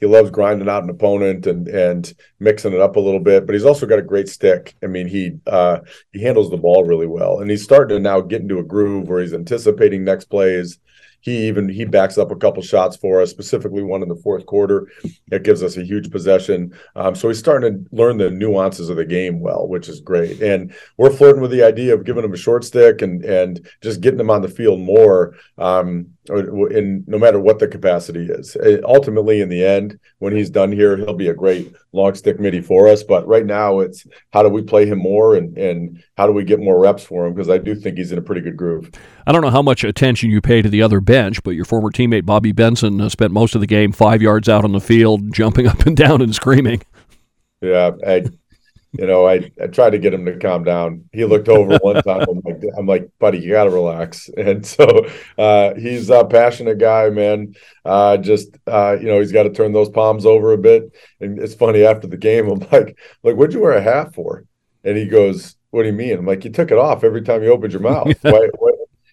he 0.00 0.06
loves 0.06 0.30
grinding 0.30 0.68
out 0.68 0.82
an 0.82 0.90
opponent 0.90 1.46
and 1.46 1.68
and 1.68 2.12
mixing 2.40 2.72
it 2.72 2.80
up 2.80 2.96
a 2.96 3.00
little 3.00 3.20
bit. 3.20 3.46
But 3.46 3.54
he's 3.54 3.64
also 3.64 3.86
got 3.86 3.98
a 3.98 4.02
great 4.02 4.28
stick. 4.28 4.74
I 4.82 4.86
mean, 4.86 5.06
he 5.06 5.38
uh, 5.46 5.80
he 6.12 6.22
handles 6.22 6.50
the 6.50 6.56
ball 6.56 6.84
really 6.84 7.06
well, 7.06 7.40
and 7.40 7.50
he's 7.50 7.64
starting 7.64 7.96
to 7.96 8.02
now 8.02 8.20
get 8.20 8.42
into 8.42 8.58
a 8.58 8.64
groove 8.64 9.08
where 9.08 9.20
he's 9.20 9.34
anticipating 9.34 10.04
next 10.04 10.26
plays 10.26 10.78
he 11.20 11.48
even 11.48 11.68
he 11.68 11.84
backs 11.84 12.18
up 12.18 12.30
a 12.30 12.36
couple 12.36 12.62
shots 12.62 12.96
for 12.96 13.20
us, 13.20 13.30
specifically 13.30 13.82
one 13.82 14.02
in 14.02 14.08
the 14.08 14.16
fourth 14.16 14.46
quarter. 14.46 14.88
It 15.30 15.42
gives 15.42 15.62
us 15.62 15.76
a 15.76 15.84
huge 15.84 16.10
possession. 16.10 16.72
Um, 16.94 17.14
so 17.14 17.28
he's 17.28 17.38
starting 17.38 17.84
to 17.84 17.96
learn 17.96 18.18
the 18.18 18.30
nuances 18.30 18.88
of 18.88 18.96
the 18.96 19.04
game 19.04 19.40
well, 19.40 19.66
which 19.66 19.88
is 19.88 20.00
great. 20.00 20.40
And 20.40 20.74
we're 20.96 21.10
flirting 21.10 21.42
with 21.42 21.50
the 21.50 21.62
idea 21.62 21.94
of 21.94 22.04
giving 22.04 22.24
him 22.24 22.34
a 22.34 22.36
short 22.36 22.64
stick 22.64 23.02
and 23.02 23.24
and 23.24 23.68
just 23.82 24.00
getting 24.00 24.20
him 24.20 24.30
on 24.30 24.42
the 24.42 24.48
field 24.48 24.80
more. 24.80 25.34
Um, 25.56 26.08
in 26.28 27.04
no 27.06 27.18
matter 27.18 27.40
what 27.40 27.58
the 27.58 27.68
capacity 27.68 28.26
is. 28.26 28.56
Uh, 28.56 28.78
ultimately, 28.84 29.40
in 29.40 29.48
the 29.48 29.64
end, 29.64 29.98
when 30.18 30.34
he's 30.34 30.50
done 30.50 30.72
here, 30.72 30.96
he'll 30.96 31.14
be 31.14 31.28
a 31.28 31.34
great 31.34 31.74
long 31.92 32.14
stick 32.14 32.38
midi 32.38 32.60
for 32.60 32.88
us. 32.88 33.02
But 33.02 33.26
right 33.26 33.46
now, 33.46 33.80
it's 33.80 34.06
how 34.32 34.42
do 34.42 34.48
we 34.48 34.62
play 34.62 34.86
him 34.86 34.98
more 34.98 35.36
and 35.36 35.56
and 35.56 36.02
how 36.16 36.26
do 36.26 36.32
we 36.32 36.44
get 36.44 36.60
more 36.60 36.78
reps 36.78 37.04
for 37.04 37.26
him? 37.26 37.34
Because 37.34 37.50
I 37.50 37.58
do 37.58 37.74
think 37.74 37.98
he's 37.98 38.12
in 38.12 38.18
a 38.18 38.22
pretty 38.22 38.40
good 38.40 38.56
groove. 38.56 38.90
I 39.26 39.32
don't 39.32 39.42
know 39.42 39.50
how 39.50 39.62
much 39.62 39.84
attention 39.84 40.30
you 40.30 40.40
pay 40.40 40.62
to 40.62 40.68
the 40.68 40.82
other 40.82 41.00
bench, 41.00 41.42
but 41.42 41.50
your 41.50 41.64
former 41.64 41.90
teammate 41.90 42.26
Bobby 42.26 42.52
Benson 42.52 43.00
uh, 43.00 43.08
spent 43.08 43.32
most 43.32 43.54
of 43.54 43.60
the 43.60 43.66
game 43.66 43.92
five 43.92 44.22
yards 44.22 44.48
out 44.48 44.64
on 44.64 44.72
the 44.72 44.80
field, 44.80 45.32
jumping 45.32 45.66
up 45.66 45.80
and 45.86 45.96
down 45.96 46.22
and 46.22 46.34
screaming. 46.34 46.82
Yeah, 47.60 47.90
I, 48.06 48.24
you 48.92 49.06
know, 49.06 49.26
I, 49.26 49.50
I 49.62 49.66
tried 49.66 49.90
to 49.90 49.98
get 49.98 50.14
him 50.14 50.24
to 50.24 50.38
calm 50.38 50.64
down. 50.64 51.08
He 51.12 51.24
looked 51.24 51.48
over 51.48 51.76
one 51.78 52.02
time. 52.02 52.26
I'm 52.28 52.40
like, 52.44 52.62
I'm 52.76 52.86
like, 52.86 53.10
buddy, 53.18 53.38
you 53.38 53.52
got 53.52 53.64
to 53.64 53.70
relax. 53.70 54.30
And 54.38 54.64
so 54.64 55.06
uh, 55.36 55.74
he's 55.74 56.08
a 56.10 56.24
passionate 56.24 56.78
guy, 56.78 57.10
man. 57.10 57.54
Uh, 57.84 58.16
just 58.16 58.56
uh, 58.66 58.96
you 58.98 59.06
know, 59.06 59.20
he's 59.20 59.32
got 59.32 59.42
to 59.42 59.50
turn 59.50 59.72
those 59.72 59.90
palms 59.90 60.24
over 60.24 60.52
a 60.52 60.58
bit. 60.58 60.94
And 61.20 61.38
it's 61.38 61.54
funny 61.54 61.84
after 61.84 62.06
the 62.06 62.16
game, 62.16 62.48
I'm 62.48 62.58
like, 62.72 62.96
like, 63.22 63.36
what'd 63.36 63.52
you 63.52 63.60
wear 63.60 63.72
a 63.72 63.82
hat 63.82 64.14
for? 64.14 64.44
And 64.84 64.96
he 64.96 65.06
goes, 65.06 65.56
What 65.70 65.82
do 65.82 65.88
you 65.88 65.94
mean? 65.94 66.18
I'm 66.18 66.26
like, 66.26 66.44
you 66.44 66.50
took 66.50 66.70
it 66.70 66.78
off 66.78 67.04
every 67.04 67.22
time 67.22 67.42
you 67.42 67.52
opened 67.52 67.72
your 67.72 67.82
mouth. 67.82 68.16
why, 68.22 68.48
why, 68.58 68.70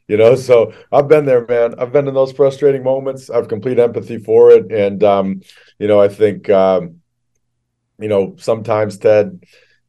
you 0.08 0.18
know, 0.18 0.36
so 0.36 0.72
I've 0.92 1.08
been 1.08 1.26
there, 1.26 1.46
man. 1.48 1.76
I've 1.80 1.92
been 1.92 2.08
in 2.08 2.14
those 2.14 2.32
frustrating 2.32 2.84
moments. 2.84 3.30
I've 3.30 3.48
complete 3.48 3.80
empathy 3.80 4.20
for 4.20 4.52
it, 4.52 4.72
and 4.72 5.04
um, 5.04 5.42
you 5.80 5.88
know, 5.88 6.00
I 6.00 6.08
think 6.08 6.50
um, 6.50 7.02
you 8.00 8.08
know 8.08 8.36
sometimes 8.38 8.98
Ted 8.98 9.40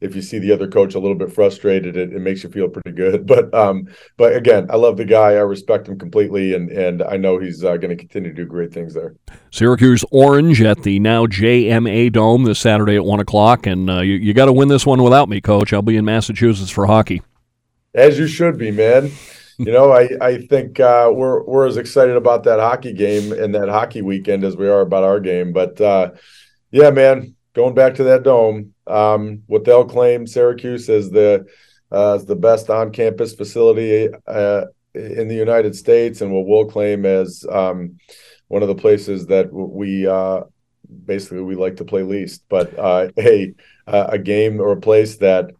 if 0.00 0.14
you 0.14 0.20
see 0.20 0.38
the 0.38 0.52
other 0.52 0.68
coach 0.68 0.94
a 0.94 0.98
little 0.98 1.16
bit 1.16 1.32
frustrated, 1.32 1.96
it, 1.96 2.12
it 2.12 2.20
makes 2.20 2.44
you 2.44 2.50
feel 2.50 2.68
pretty 2.68 2.92
good. 2.92 3.26
But 3.36 3.52
um, 3.52 3.88
but 4.16 4.36
again, 4.36 4.68
I 4.70 4.76
love 4.76 4.96
the 4.96 5.04
guy. 5.04 5.30
I 5.32 5.40
respect 5.40 5.88
him 5.88 5.98
completely, 5.98 6.54
and 6.54 6.70
and 6.70 7.02
I 7.02 7.16
know 7.16 7.38
he's 7.38 7.64
uh, 7.64 7.76
going 7.76 7.90
to 7.90 7.96
continue 7.96 8.30
to 8.30 8.34
do 8.34 8.46
great 8.46 8.72
things 8.72 8.94
there. 8.94 9.14
Syracuse 9.50 10.04
Orange 10.10 10.62
at 10.62 10.82
the 10.84 11.00
now 11.00 11.26
JMA 11.26 12.12
Dome 12.12 12.44
this 12.44 12.60
Saturday 12.60 12.94
at 12.94 13.04
one 13.04 13.20
o'clock, 13.20 13.66
and 13.66 13.90
uh, 13.90 14.00
you 14.00 14.14
you 14.14 14.32
got 14.32 14.46
to 14.46 14.52
win 14.52 14.68
this 14.68 14.86
one 14.86 15.02
without 15.02 15.28
me, 15.28 15.40
Coach. 15.40 15.72
I'll 15.72 15.82
be 15.82 15.96
in 15.96 16.04
Massachusetts 16.04 16.70
for 16.70 16.86
hockey. 16.86 17.20
As 17.94 18.18
you 18.18 18.26
should 18.26 18.58
be, 18.58 18.70
man. 18.70 19.10
you 19.58 19.72
know, 19.72 19.92
I 19.92 20.08
I 20.20 20.38
think 20.46 20.78
uh, 20.78 21.10
we're 21.12 21.42
we're 21.42 21.66
as 21.66 21.76
excited 21.76 22.16
about 22.16 22.44
that 22.44 22.60
hockey 22.60 22.92
game 22.92 23.32
and 23.32 23.54
that 23.54 23.68
hockey 23.68 24.02
weekend 24.02 24.44
as 24.44 24.56
we 24.56 24.68
are 24.68 24.80
about 24.82 25.04
our 25.04 25.18
game. 25.18 25.52
But 25.52 25.80
uh, 25.80 26.12
yeah, 26.70 26.90
man, 26.90 27.35
going 27.56 27.74
back 27.74 27.94
to 27.94 28.04
that 28.04 28.22
dome, 28.22 28.74
um, 28.86 29.42
what 29.46 29.64
they'll 29.64 29.86
claim 29.86 30.26
Syracuse 30.26 30.88
is 30.90 31.10
the 31.10 31.46
uh, 31.90 32.18
the 32.18 32.36
best 32.36 32.68
on-campus 32.68 33.34
facility 33.34 34.08
uh, 34.26 34.66
in 34.94 35.28
the 35.28 35.34
United 35.34 35.74
States, 35.74 36.20
and 36.20 36.30
what 36.32 36.46
we'll 36.46 36.66
claim 36.66 37.06
as 37.06 37.44
um, 37.50 37.98
one 38.48 38.62
of 38.62 38.68
the 38.68 38.74
places 38.74 39.26
that 39.26 39.52
we 39.52 40.06
uh, 40.06 40.42
basically 41.04 41.40
we 41.40 41.54
like 41.54 41.76
to 41.76 41.84
play 41.84 42.02
least. 42.02 42.44
But 42.48 42.78
uh, 42.78 43.08
a 43.18 43.54
a 43.86 44.18
game 44.18 44.60
or 44.60 44.72
a 44.72 44.80
place 44.80 45.16
that 45.18 45.50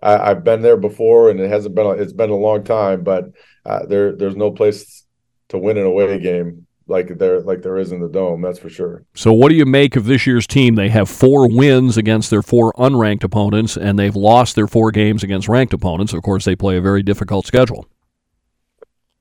I, 0.00 0.28
have 0.28 0.44
been 0.44 0.62
there 0.62 0.76
before, 0.76 1.28
and 1.28 1.40
it 1.40 1.50
hasn't 1.50 1.74
been 1.74 1.98
it's 1.98 2.12
been 2.12 2.30
a 2.30 2.36
long 2.36 2.62
time, 2.62 3.02
but 3.02 3.24
uh, 3.66 3.84
there 3.86 4.14
there's 4.14 4.36
no 4.36 4.52
place 4.52 5.04
to 5.48 5.58
win 5.58 5.76
an 5.76 5.86
away 5.86 6.18
game 6.20 6.66
like 6.86 7.18
there 7.18 7.40
like 7.40 7.62
there 7.62 7.78
is 7.78 7.92
in 7.92 8.00
the 8.00 8.08
dome. 8.08 8.42
That's 8.42 8.58
for 8.58 8.68
sure. 8.68 9.04
So, 9.14 9.32
what 9.32 9.48
do 9.48 9.54
you 9.54 9.66
make 9.66 9.96
of 9.96 10.04
this 10.04 10.26
year's 10.26 10.46
team? 10.46 10.74
They 10.74 10.88
have 10.88 11.08
four 11.08 11.48
wins 11.48 11.96
against 11.96 12.30
their 12.30 12.42
four 12.42 12.72
unranked 12.74 13.24
opponents, 13.24 13.76
and 13.76 13.98
they've 13.98 14.16
lost 14.16 14.54
their 14.54 14.66
four 14.66 14.90
games 14.90 15.22
against 15.22 15.48
ranked 15.48 15.72
opponents. 15.72 16.12
Of 16.12 16.22
course, 16.22 16.44
they 16.44 16.56
play 16.56 16.76
a 16.76 16.80
very 16.80 17.02
difficult 17.02 17.46
schedule. 17.46 17.86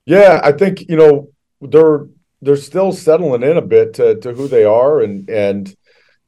Yeah, 0.05 0.41
I 0.43 0.51
think 0.51 0.89
you 0.89 0.95
know 0.95 1.29
they're 1.61 2.07
they're 2.41 2.55
still 2.55 2.91
settling 2.91 3.43
in 3.43 3.57
a 3.57 3.61
bit 3.61 3.93
to, 3.95 4.15
to 4.19 4.33
who 4.33 4.47
they 4.47 4.63
are, 4.63 5.01
and 5.01 5.29
and 5.29 5.75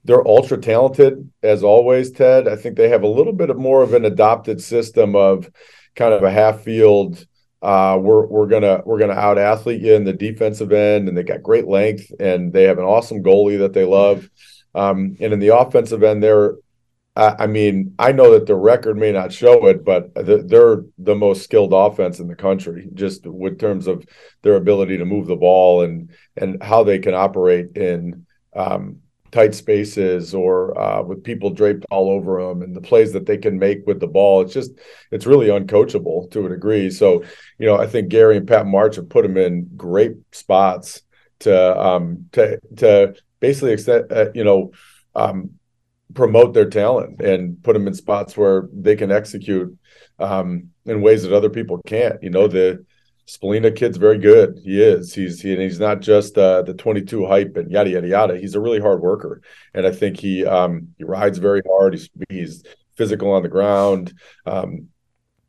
they're 0.03 0.27
ultra 0.27 0.57
talented 0.57 1.31
as 1.41 1.63
always. 1.63 2.11
Ted, 2.11 2.47
I 2.47 2.55
think 2.55 2.77
they 2.77 2.89
have 2.89 3.03
a 3.03 3.07
little 3.07 3.33
bit 3.33 3.49
of 3.49 3.57
more 3.57 3.81
of 3.81 3.93
an 3.93 4.05
adopted 4.05 4.61
system 4.61 5.15
of 5.15 5.49
kind 5.95 6.13
of 6.13 6.23
a 6.23 6.31
half 6.31 6.61
field 6.61 7.25
uh, 7.63 7.97
we're 7.97 8.25
we're 8.27 8.47
gonna 8.47 8.81
we're 8.85 8.99
gonna 8.99 9.13
out 9.13 9.37
athlete 9.37 9.81
you 9.81 9.93
in 9.93 10.03
the 10.03 10.13
defensive 10.13 10.71
end, 10.71 11.07
and 11.07 11.17
they 11.17 11.23
got 11.23 11.41
great 11.41 11.67
length, 11.67 12.11
and 12.19 12.51
they 12.51 12.63
have 12.63 12.77
an 12.77 12.83
awesome 12.83 13.23
goalie 13.23 13.59
that 13.59 13.73
they 13.73 13.85
love. 13.85 14.29
Um, 14.75 15.15
and 15.19 15.33
in 15.33 15.39
the 15.39 15.57
offensive 15.57 16.03
end, 16.03 16.21
they're 16.21 16.55
I 17.15 17.45
mean, 17.45 17.93
I 17.99 18.11
know 18.11 18.31
that 18.31 18.47
the 18.47 18.55
record 18.55 18.97
may 18.97 19.11
not 19.11 19.31
show 19.31 19.67
it, 19.67 19.85
but 19.85 20.11
they're 20.15 20.83
the 20.97 21.13
most 21.13 21.43
skilled 21.43 21.71
offense 21.71 22.19
in 22.19 22.27
the 22.27 22.35
country, 22.35 22.89
just 22.95 23.27
with 23.27 23.59
terms 23.59 23.85
of 23.85 24.03
their 24.41 24.55
ability 24.55 24.97
to 24.97 25.05
move 25.05 25.27
the 25.27 25.35
ball 25.35 25.83
and 25.83 26.09
and 26.35 26.61
how 26.61 26.83
they 26.83 26.97
can 26.97 27.13
operate 27.13 27.77
in 27.77 28.25
um, 28.55 29.02
tight 29.33 29.55
spaces 29.55 30.35
or 30.35 30.79
uh, 30.79 31.01
with 31.01 31.23
people 31.23 31.49
draped 31.49 31.85
all 31.89 32.11
over 32.11 32.39
them 32.39 32.61
and 32.61 32.75
the 32.75 32.81
plays 32.81 33.11
that 33.13 33.25
they 33.25 33.37
can 33.37 33.57
make 33.57 33.79
with 33.87 33.99
the 33.99 34.07
ball. 34.07 34.41
It's 34.41 34.53
just 34.53 34.71
it's 35.09 35.25
really 35.25 35.47
uncoachable 35.47 36.29
to 36.31 36.45
a 36.45 36.49
degree. 36.49 36.91
So 36.91 37.23
you 37.57 37.65
know 37.65 37.77
I 37.77 37.87
think 37.87 38.09
Gary 38.09 38.37
and 38.37 38.47
Pat 38.47 38.67
March 38.67 38.95
have 38.95 39.09
put 39.09 39.23
them 39.23 39.35
in 39.35 39.71
great 39.75 40.13
spots 40.31 41.01
to 41.39 41.81
um, 41.81 42.29
to 42.33 42.59
to 42.77 43.15
basically 43.39 43.73
extend 43.73 44.11
uh, 44.11 44.31
you 44.35 44.43
know 44.43 44.71
um, 45.15 45.49
promote 46.13 46.53
their 46.53 46.69
talent 46.69 47.19
and 47.19 47.61
put 47.63 47.73
them 47.73 47.87
in 47.87 47.95
spots 47.95 48.37
where 48.37 48.69
they 48.71 48.95
can 48.95 49.11
execute 49.11 49.75
um, 50.19 50.69
in 50.85 51.01
ways 51.01 51.23
that 51.23 51.33
other 51.33 51.49
people 51.49 51.81
can't. 51.87 52.21
You 52.21 52.29
know 52.29 52.47
the 52.47 52.85
Spallina 53.27 53.75
kid's 53.75 53.97
very 53.97 54.17
good. 54.17 54.59
He 54.63 54.81
is. 54.81 55.13
He's 55.13 55.41
he, 55.41 55.53
and 55.53 55.61
he's 55.61 55.79
not 55.79 56.01
just 56.01 56.37
uh, 56.37 56.61
the 56.63 56.73
22 56.73 57.25
hype 57.25 57.55
and 57.55 57.71
yada 57.71 57.89
yada 57.89 58.07
yada. 58.07 58.37
He's 58.37 58.55
a 58.55 58.59
really 58.59 58.79
hard 58.79 59.01
worker, 59.01 59.41
and 59.73 59.85
I 59.85 59.91
think 59.91 60.19
he 60.19 60.45
um, 60.45 60.89
he 60.97 61.03
rides 61.03 61.37
very 61.37 61.61
hard. 61.67 61.93
He's 61.93 62.09
he's 62.29 62.63
physical 62.95 63.31
on 63.31 63.43
the 63.43 63.49
ground. 63.49 64.13
Um, 64.45 64.89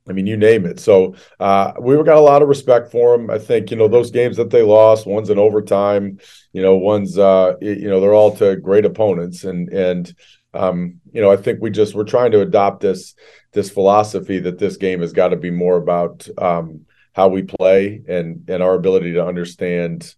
I 0.09 0.13
mean, 0.13 0.27
you 0.27 0.37
name 0.37 0.67
it. 0.67 0.81
So 0.81 1.15
uh, 1.41 1.73
we've 1.81 2.05
got 2.05 2.19
a 2.19 2.21
lot 2.21 2.43
of 2.43 2.49
respect 2.49 2.93
for 2.93 3.15
him. 3.15 3.31
I 3.31 3.39
think 3.39 3.71
you 3.71 3.77
know 3.77 3.89
those 3.89 4.11
games 4.11 4.37
that 4.37 4.51
they 4.51 4.63
lost, 4.63 5.07
one's 5.07 5.31
in 5.31 5.39
overtime. 5.39 6.19
You 6.53 6.63
know, 6.63 6.77
one's 6.77 7.19
uh, 7.19 7.55
you 7.61 7.89
know 7.89 8.01
they're 8.01 8.15
all 8.15 8.37
to 8.37 8.57
great 8.57 8.85
opponents, 8.85 9.45
and 9.45 9.69
and 9.71 10.15
um, 10.53 11.01
you 11.13 11.23
know 11.23 11.31
I 11.31 11.37
think 11.37 11.61
we 11.61 11.71
just 11.71 11.95
we're 11.95 12.05
trying 12.05 12.33
to 12.33 12.41
adopt 12.43 12.81
this 12.81 13.15
this 13.53 13.71
philosophy 13.71 14.41
that 14.41 14.59
this 14.59 14.77
game 14.77 15.01
has 15.01 15.13
got 15.13 15.29
to 15.29 15.37
be 15.37 15.51
more 15.51 15.77
about. 15.77 16.29
Um, 16.39 16.87
how 17.15 17.29
we 17.29 17.43
play 17.43 18.03
and 18.07 18.49
and 18.49 18.63
our 18.63 18.75
ability 18.75 19.15
to 19.15 19.25
understand 19.25 20.15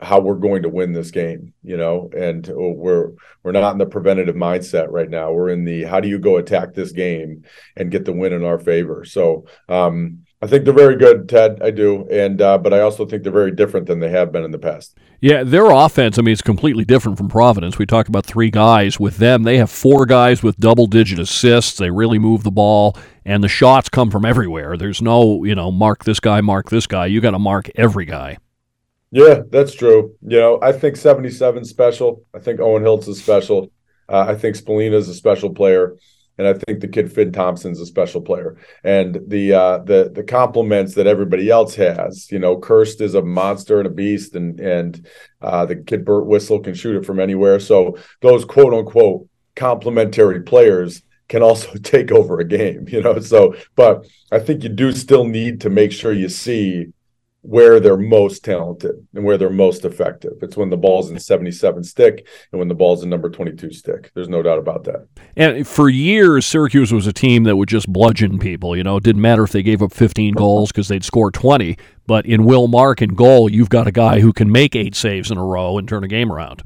how 0.00 0.18
we're 0.18 0.34
going 0.34 0.62
to 0.62 0.68
win 0.70 0.92
this 0.92 1.10
game 1.10 1.52
you 1.62 1.76
know? 1.76 2.10
And 2.16 2.46
we're 2.48 3.12
we're 3.42 3.52
not 3.52 3.72
in 3.72 3.78
the 3.78 3.86
preventative 3.86 4.34
mindset 4.34 4.88
right 4.90 5.10
now. 5.10 5.32
We're 5.32 5.50
in 5.50 5.64
the 5.64 5.84
how 5.84 6.00
do 6.00 6.08
you 6.08 6.18
go 6.18 6.36
attack 6.36 6.74
this 6.74 6.92
game 6.92 7.44
and 7.76 7.90
get 7.90 8.04
the 8.04 8.12
win 8.12 8.32
in 8.32 8.44
our 8.44 8.58
favor? 8.58 9.04
So 9.04 9.46
um 9.68 10.24
I 10.42 10.46
think 10.46 10.64
they're 10.64 10.72
very 10.72 10.96
good, 10.96 11.28
Ted. 11.28 11.60
I 11.62 11.70
do, 11.70 12.08
and 12.10 12.40
uh, 12.40 12.56
but 12.56 12.72
I 12.72 12.80
also 12.80 13.04
think 13.04 13.22
they're 13.22 13.32
very 13.32 13.50
different 13.50 13.86
than 13.86 14.00
they 14.00 14.08
have 14.08 14.32
been 14.32 14.42
in 14.42 14.50
the 14.50 14.58
past. 14.58 14.96
Yeah, 15.20 15.44
their 15.44 15.70
offense. 15.70 16.18
I 16.18 16.22
mean, 16.22 16.32
it's 16.32 16.40
completely 16.40 16.86
different 16.86 17.18
from 17.18 17.28
Providence. 17.28 17.76
We 17.76 17.84
talked 17.84 18.08
about 18.08 18.24
three 18.24 18.50
guys 18.50 18.98
with 18.98 19.18
them. 19.18 19.42
They 19.42 19.58
have 19.58 19.70
four 19.70 20.06
guys 20.06 20.42
with 20.42 20.56
double-digit 20.56 21.18
assists. 21.18 21.76
They 21.76 21.90
really 21.90 22.18
move 22.18 22.42
the 22.42 22.50
ball, 22.50 22.96
and 23.26 23.44
the 23.44 23.48
shots 23.48 23.90
come 23.90 24.10
from 24.10 24.24
everywhere. 24.24 24.78
There's 24.78 25.02
no, 25.02 25.44
you 25.44 25.54
know, 25.54 25.70
mark 25.70 26.04
this 26.04 26.20
guy, 26.20 26.40
mark 26.40 26.70
this 26.70 26.86
guy. 26.86 27.04
You 27.04 27.20
got 27.20 27.32
to 27.32 27.38
mark 27.38 27.68
every 27.74 28.06
guy. 28.06 28.38
Yeah, 29.10 29.42
that's 29.50 29.74
true. 29.74 30.16
You 30.22 30.38
know, 30.38 30.58
I 30.62 30.72
think 30.72 30.96
77 30.96 31.66
special. 31.66 32.24
I 32.34 32.38
think 32.38 32.60
Owen 32.60 32.82
Hiltz 32.82 33.08
is 33.08 33.22
special. 33.22 33.70
Uh, 34.08 34.24
I 34.28 34.36
think 34.36 34.56
Spallina 34.56 34.94
is 34.94 35.08
a 35.10 35.14
special 35.14 35.50
player 35.52 35.96
and 36.40 36.48
I 36.48 36.54
think 36.54 36.80
the 36.80 36.88
kid 36.88 37.12
Finn 37.12 37.32
Thompson's 37.32 37.80
a 37.80 37.86
special 37.86 38.22
player. 38.22 38.56
And 38.82 39.20
the 39.26 39.52
uh, 39.52 39.78
the 39.78 40.10
the 40.10 40.22
compliments 40.22 40.94
that 40.94 41.06
everybody 41.06 41.50
else 41.50 41.74
has, 41.74 42.32
you 42.32 42.38
know, 42.38 42.56
Kirst 42.56 43.02
is 43.02 43.14
a 43.14 43.20
monster 43.20 43.78
and 43.78 43.86
a 43.86 43.90
beast, 43.90 44.34
and 44.34 44.58
and 44.58 45.06
uh, 45.42 45.66
the 45.66 45.76
kid 45.76 46.06
Birtwistle 46.06 46.64
can 46.64 46.72
shoot 46.72 46.96
it 46.96 47.04
from 47.04 47.20
anywhere. 47.20 47.60
So 47.60 47.98
those 48.22 48.46
quote 48.46 48.72
unquote 48.72 49.28
complementary 49.54 50.40
players 50.40 51.02
can 51.28 51.42
also 51.42 51.74
take 51.82 52.10
over 52.10 52.40
a 52.40 52.44
game, 52.44 52.86
you 52.88 53.02
know. 53.02 53.20
So, 53.20 53.54
but 53.76 54.06
I 54.32 54.38
think 54.38 54.62
you 54.62 54.70
do 54.70 54.92
still 54.92 55.24
need 55.24 55.60
to 55.60 55.68
make 55.68 55.92
sure 55.92 56.12
you 56.14 56.30
see 56.30 56.86
where 57.42 57.80
they're 57.80 57.96
most 57.96 58.44
talented 58.44 59.06
and 59.14 59.24
where 59.24 59.38
they're 59.38 59.48
most 59.48 59.84
effective. 59.84 60.32
It's 60.42 60.56
when 60.56 60.68
the 60.68 60.76
ball's 60.76 61.10
in 61.10 61.18
77 61.18 61.82
stick 61.84 62.26
and 62.52 62.58
when 62.58 62.68
the 62.68 62.74
ball's 62.74 63.02
in 63.02 63.08
number 63.08 63.30
22 63.30 63.72
stick. 63.72 64.10
There's 64.14 64.28
no 64.28 64.42
doubt 64.42 64.58
about 64.58 64.84
that. 64.84 65.06
And 65.36 65.66
for 65.66 65.88
years, 65.88 66.44
Syracuse 66.44 66.92
was 66.92 67.06
a 67.06 67.12
team 67.12 67.44
that 67.44 67.56
would 67.56 67.68
just 67.68 67.90
bludgeon 67.90 68.38
people. 68.38 68.76
You 68.76 68.84
know, 68.84 68.98
it 68.98 69.04
didn't 69.04 69.22
matter 69.22 69.42
if 69.42 69.52
they 69.52 69.62
gave 69.62 69.82
up 69.82 69.92
15 69.92 70.34
goals 70.34 70.70
because 70.70 70.88
they'd 70.88 71.04
score 71.04 71.30
20. 71.30 71.78
But 72.06 72.26
in 72.26 72.44
Will 72.44 72.68
Mark 72.68 73.00
and 73.00 73.16
goal, 73.16 73.50
you've 73.50 73.70
got 73.70 73.86
a 73.86 73.92
guy 73.92 74.20
who 74.20 74.32
can 74.32 74.52
make 74.52 74.76
eight 74.76 74.94
saves 74.94 75.30
in 75.30 75.38
a 75.38 75.44
row 75.44 75.78
and 75.78 75.88
turn 75.88 76.04
a 76.04 76.08
game 76.08 76.30
around. 76.30 76.62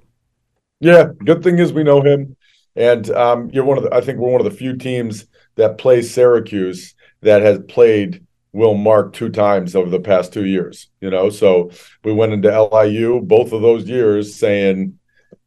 Yeah, 0.81 1.09
good 1.25 1.43
thing 1.45 1.59
is 1.59 1.73
we 1.73 1.85
know 1.85 2.03
him. 2.03 2.37
And 2.75 3.09
um, 3.11 3.49
you're 3.53 3.65
one 3.65 3.79
of 3.79 3.85
the, 3.85 3.95
I 3.95 4.01
think 4.01 4.19
we're 4.19 4.33
one 4.33 4.41
of 4.41 4.51
the 4.51 4.57
few 4.57 4.77
teams 4.77 5.27
that 5.55 5.79
plays 5.79 6.13
Syracuse 6.13 6.95
that 7.21 7.43
has 7.43 7.61
played 7.69 8.27
Will 8.55 8.75
Mark 8.75 9.13
two 9.13 9.31
times 9.31 9.75
over 9.75 9.91
the 9.91 10.01
past 10.01 10.33
two 10.33 10.47
years. 10.47 10.89
You 11.01 11.11
know, 11.11 11.29
so 11.29 11.73
we 12.05 12.13
went 12.13 12.33
into 12.33 12.49
LIU 12.49 13.21
both 13.21 13.53
of 13.53 13.63
those 13.63 13.89
years 13.89 14.37
saying, 14.37 14.99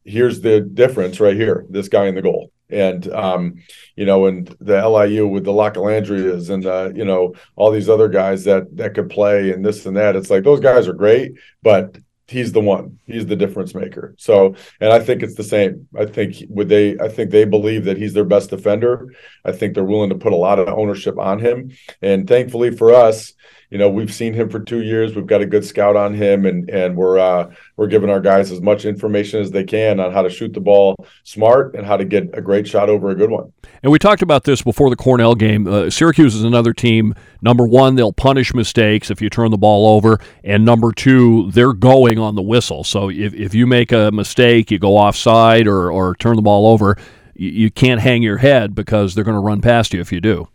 "Here's 0.04 0.42
the 0.42 0.60
difference 0.60 1.20
right 1.20 1.36
here. 1.36 1.66
This 1.70 1.88
guy 1.88 2.08
in 2.08 2.16
the 2.16 2.22
goal." 2.22 2.52
And 2.70 3.10
um, 3.14 3.64
you 3.96 4.06
know, 4.06 4.26
and 4.26 4.54
the 4.60 4.88
LIU 4.88 5.26
with 5.26 5.46
the 5.46 5.54
Lacalandrias 5.54 6.50
and 6.50 6.64
the, 6.64 6.92
you 6.94 7.06
know 7.06 7.34
all 7.56 7.72
these 7.72 7.88
other 7.88 8.10
guys 8.10 8.44
that 8.44 8.76
that 8.76 8.94
could 8.94 9.10
play 9.10 9.52
and 9.52 9.66
this 9.66 9.86
and 9.86 9.96
that. 9.96 10.18
It's 10.18 10.30
like 10.30 10.44
those 10.44 10.60
guys 10.60 10.90
are 10.90 10.94
great, 10.94 11.32
but 11.64 11.98
he's 12.28 12.52
the 12.52 12.62
one. 12.62 13.00
He's 13.06 13.26
the 13.26 13.36
difference 13.36 13.74
maker. 13.74 14.14
So, 14.18 14.56
and 14.82 14.92
I 14.92 15.00
think 15.00 15.24
it's 15.24 15.36
the 15.36 15.44
same. 15.44 15.88
I 15.98 16.06
think 16.06 16.36
would 16.50 16.70
they 16.70 16.98
I 17.00 17.08
think 17.08 17.32
they 17.32 17.46
believe 17.46 17.86
that 17.86 17.98
he's 17.98 18.14
their 18.14 18.26
best 18.26 18.50
defender. 18.50 19.14
I 19.46 19.52
think 19.52 19.74
they're 19.74 19.84
willing 19.84 20.10
to 20.10 20.18
put 20.18 20.34
a 20.34 20.38
lot 20.38 20.60
of 20.60 20.68
ownership 20.68 21.18
on 21.18 21.40
him. 21.40 21.72
And 22.02 22.28
thankfully 22.28 22.72
for 22.72 22.94
us, 22.94 23.34
you 23.70 23.78
know, 23.78 23.90
we've 23.90 24.14
seen 24.14 24.34
him 24.34 24.50
for 24.50 24.60
2 24.60 24.82
years. 24.82 25.16
We've 25.16 25.28
got 25.28 25.42
a 25.42 25.46
good 25.46 25.66
scout 25.66 25.96
on 25.96 26.14
him 26.14 26.46
and 26.46 26.70
and 26.70 26.96
we're 26.96 27.20
uh 27.20 27.52
we're 27.76 27.88
giving 27.88 28.10
our 28.10 28.22
guys 28.22 28.52
as 28.52 28.62
much 28.62 28.86
information 28.86 29.42
as 29.42 29.52
they 29.52 29.64
can 29.64 30.00
on 30.00 30.12
how 30.12 30.22
to 30.22 30.30
shoot 30.30 30.54
the 30.54 30.62
ball 30.62 30.96
smart 31.24 31.76
and 31.76 31.86
how 31.86 31.98
to 31.98 32.06
get 32.06 32.30
a 32.34 32.42
great 32.42 32.68
shot 32.68 32.90
over 32.90 33.10
a 33.10 33.16
good 33.16 33.30
one. 33.30 33.52
And 33.84 33.92
we 33.92 34.00
talked 34.00 34.22
about 34.22 34.44
this 34.44 34.62
before 34.62 34.90
the 34.90 34.96
Cornell 34.96 35.36
game. 35.36 35.68
Uh, 35.68 35.90
Syracuse 35.90 36.36
is 36.36 36.44
another 36.44 36.74
team. 36.74 37.14
Number 37.42 37.68
one, 37.68 37.96
they'll 37.96 38.14
punish 38.14 38.54
mistakes 38.54 39.12
if 39.12 39.22
you 39.22 39.30
turn 39.30 39.52
the 39.52 39.58
ball 39.58 39.88
over. 39.88 40.20
And 40.44 40.66
number 40.66 40.92
two, 40.92 41.52
they're 41.52 41.74
going 41.74 42.18
on 42.18 42.36
the 42.36 42.42
whistle. 42.42 42.84
So 42.84 43.10
if, 43.10 43.34
if 43.34 43.54
you 43.54 43.68
make 43.68 43.92
a 43.92 44.12
mistake, 44.12 44.72
you 44.72 44.80
go 44.80 44.98
offside 44.98 45.68
or, 45.68 45.92
or 45.92 46.16
turn 46.16 46.36
the 46.36 46.42
ball 46.42 46.68
over, 46.68 46.98
you, 47.36 47.50
you 47.50 47.72
can't 47.72 48.02
hang 48.02 48.24
your 48.24 48.38
head 48.38 48.74
because 48.74 49.14
they're 49.14 49.24
going 49.24 49.36
to 49.36 49.42
run 49.42 49.62
past 49.62 49.94
you 49.94 50.02
if 50.02 50.12
you 50.12 50.22
do. 50.22 50.48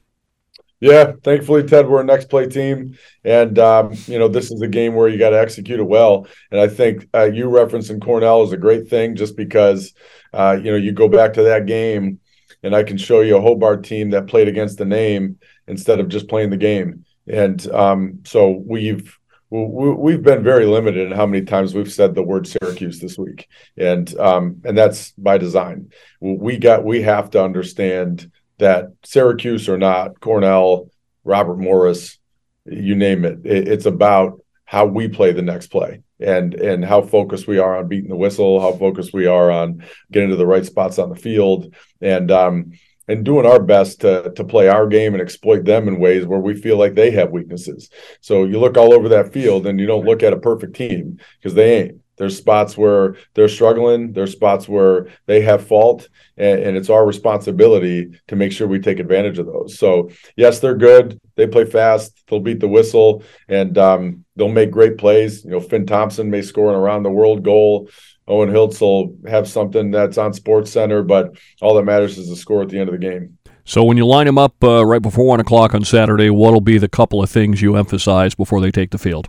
Yeah, 0.83 1.13
thankfully, 1.23 1.63
Ted, 1.63 1.87
we're 1.87 2.01
a 2.01 2.05
next 2.05 2.29
play 2.29 2.49
team, 2.49 2.99
and 3.23 3.57
um, 3.61 3.93
you 4.07 4.19
know 4.19 4.27
this 4.27 4.51
is 4.51 4.61
a 4.63 4.67
game 4.67 4.97
where 4.97 5.07
you 5.07 5.17
got 5.17 5.31
to 5.31 5.39
execute 5.39 5.79
it 5.79 5.85
well. 5.85 6.27
And 6.51 6.61
I 6.61 6.67
think 6.67 7.09
uh, 7.15 7.31
you 7.33 7.45
referencing 7.45 8.03
Cornell 8.03 8.43
is 8.43 8.51
a 8.51 8.57
great 8.57 8.89
thing, 8.89 9.15
just 9.15 9.37
because 9.37 9.95
uh, 10.33 10.59
you 10.61 10.73
know 10.73 10.77
you 10.77 10.91
go 10.91 11.07
back 11.07 11.35
to 11.35 11.45
that 11.45 11.67
game, 11.67 12.19
and 12.65 12.75
I 12.75 12.83
can 12.83 12.99
show 12.99 13.21
you 13.21 13.37
a 13.37 13.41
Hobart 13.41 13.85
team 13.85 14.11
that 14.11 14.27
played 14.27 14.49
against 14.49 14.77
the 14.77 14.85
name 14.85 15.39
instead 15.69 16.01
of 16.01 16.09
just 16.09 16.27
playing 16.27 16.51
the 16.51 16.57
game. 16.57 17.05
And 17.29 17.65
um, 17.71 18.19
so 18.25 18.51
we've 18.67 19.17
we've 19.51 20.23
been 20.23 20.43
very 20.43 20.67
limited 20.67 21.07
in 21.07 21.17
how 21.17 21.27
many 21.27 21.45
times 21.45 21.75
we've 21.75 21.93
said 21.93 22.17
the 22.17 22.25
word 22.25 22.49
Syracuse 22.49 22.99
this 22.99 23.17
week, 23.17 23.47
and 23.77 24.13
um, 24.19 24.63
and 24.65 24.77
that's 24.77 25.13
by 25.13 25.39
design. 25.39 25.93
We 26.19 26.59
got 26.59 26.85
we 26.85 27.03
have 27.03 27.31
to 27.31 27.45
understand 27.45 28.33
that 28.63 28.93
Syracuse 29.05 29.69
or 29.69 29.77
not, 29.77 30.21
Cornell, 30.21 30.89
Robert 31.25 31.59
Morris, 31.59 32.19
you 32.65 32.95
name 32.95 33.25
it, 33.25 33.41
it 33.45 33.69
it's 33.69 33.87
about 33.87 34.41
how 34.65 34.87
we 34.87 35.09
play 35.09 35.33
the 35.33 35.43
next 35.43 35.67
play 35.67 36.01
and 36.21 36.55
and 36.55 36.85
how 36.85 37.03
focused 37.03 37.47
we 37.47 37.59
are 37.59 37.77
on 37.77 37.89
beating 37.89 38.09
the 38.09 38.17
whistle, 38.17 38.61
how 38.61 38.73
focused 38.73 39.13
we 39.13 39.27
are 39.27 39.51
on 39.51 39.85
getting 40.11 40.31
to 40.31 40.37
the 40.37 40.47
right 40.47 40.65
spots 40.65 40.99
on 40.99 41.11
the 41.11 41.17
field, 41.17 41.75
and 42.01 42.31
um, 42.31 42.73
and 43.09 43.25
doing 43.25 43.47
our 43.47 43.61
best 43.61 44.01
to 44.03 44.33
to 44.37 44.45
play 44.45 44.69
our 44.69 44.87
game 44.87 45.13
and 45.13 45.23
exploit 45.23 45.65
them 45.65 45.89
in 45.89 45.99
ways 45.99 46.25
where 46.25 46.39
we 46.39 46.55
feel 46.55 46.79
like 46.79 46.95
they 46.95 47.11
have 47.11 47.31
weaknesses. 47.31 47.91
So 48.21 48.45
you 48.45 48.61
look 48.61 48.77
all 48.77 48.95
over 48.95 49.09
that 49.11 49.33
field 49.33 49.67
and 49.67 49.81
you 49.81 49.87
don't 49.87 50.07
look 50.07 50.23
at 50.23 50.33
a 50.33 50.39
perfect 50.39 50.77
team 50.77 51.19
because 51.39 51.55
they 51.55 51.83
ain't. 51.83 52.02
There's 52.17 52.37
spots 52.37 52.77
where 52.77 53.17
they're 53.35 53.49
struggling. 53.49 54.13
There's 54.13 54.33
spots 54.33 54.69
where 54.69 55.09
they 55.27 55.41
have 55.43 55.67
fault, 55.67 56.09
and, 56.37 56.61
and, 56.61 56.77
it's 56.77 56.91
our 56.91 57.07
responsibility 57.07 58.21
to 58.29 58.37
make 58.37 58.53
sure 58.53 58.67
we 58.67 58.79
take 58.79 58.99
advantage 58.99 59.39
of 59.39 59.47
those. 59.47 59.79
So 59.79 60.11
yes, 60.37 60.61
they're 60.61 60.77
good. 60.77 61.21
They 61.37 61.47
play 61.47 61.65
fast. 61.65 62.23
They'll 62.29 62.41
beat 62.41 62.61
the 62.61 62.69
whistle, 62.69 63.23
and 63.49 63.77
um, 63.79 64.25
they'll 64.37 64.49
make 64.49 64.71
great 64.71 64.99
plays. 64.99 65.45
You 65.45 65.53
know, 65.53 65.61
Finn 65.61 65.87
Thompson 65.87 66.31
may 66.31 66.43
score 66.43 66.71
an 66.71 66.77
around 66.77 67.03
the 67.03 67.11
world 67.11 67.43
goal. 67.43 67.89
Owen 68.29 68.51
Hiltz 68.51 68.81
will 68.81 69.17
have 69.29 69.49
something 69.49 69.91
that's 69.91 70.19
on 70.19 70.33
Sports 70.33 70.71
Center, 70.71 71.03
but 71.03 71.37
all 71.61 71.75
that 71.75 71.85
matters 71.85 72.19
is 72.19 72.29
the 72.29 72.37
score 72.37 72.63
at 72.63 72.69
the 72.69 72.79
end 72.79 72.89
of 72.89 72.93
the 72.93 73.07
game. 73.07 73.39
So 73.65 73.85
when 73.85 73.97
you 73.97 74.07
line 74.07 74.27
them 74.27 74.39
up 74.39 74.63
uh, 74.63 74.85
right 74.85 75.03
before 75.03 75.25
one 75.25 75.41
o'clock 75.41 75.75
on 75.75 75.85
Saturday, 75.85 76.31
what'll 76.31 76.61
be 76.61 76.79
the 76.79 76.89
couple 76.89 77.23
of 77.23 77.31
things 77.31 77.63
you 77.63 77.77
emphasize 77.77 78.35
before 78.35 78.61
they 78.61 78.71
take 78.71 78.91
the 78.91 78.99
field? 78.99 79.29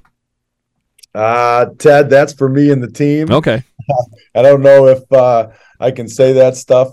Uh, 1.14 1.68
Ted, 1.78 2.10
that's 2.10 2.34
for 2.34 2.50
me 2.50 2.72
and 2.72 2.82
the 2.82 2.92
team. 2.92 3.32
Okay. 3.32 3.64
I 4.36 4.42
don't 4.42 4.62
know 4.62 4.88
if 4.88 5.12
uh, 5.12 5.50
I 5.80 5.92
can 5.92 6.08
say 6.08 6.34
that 6.34 6.56
stuff 6.56 6.90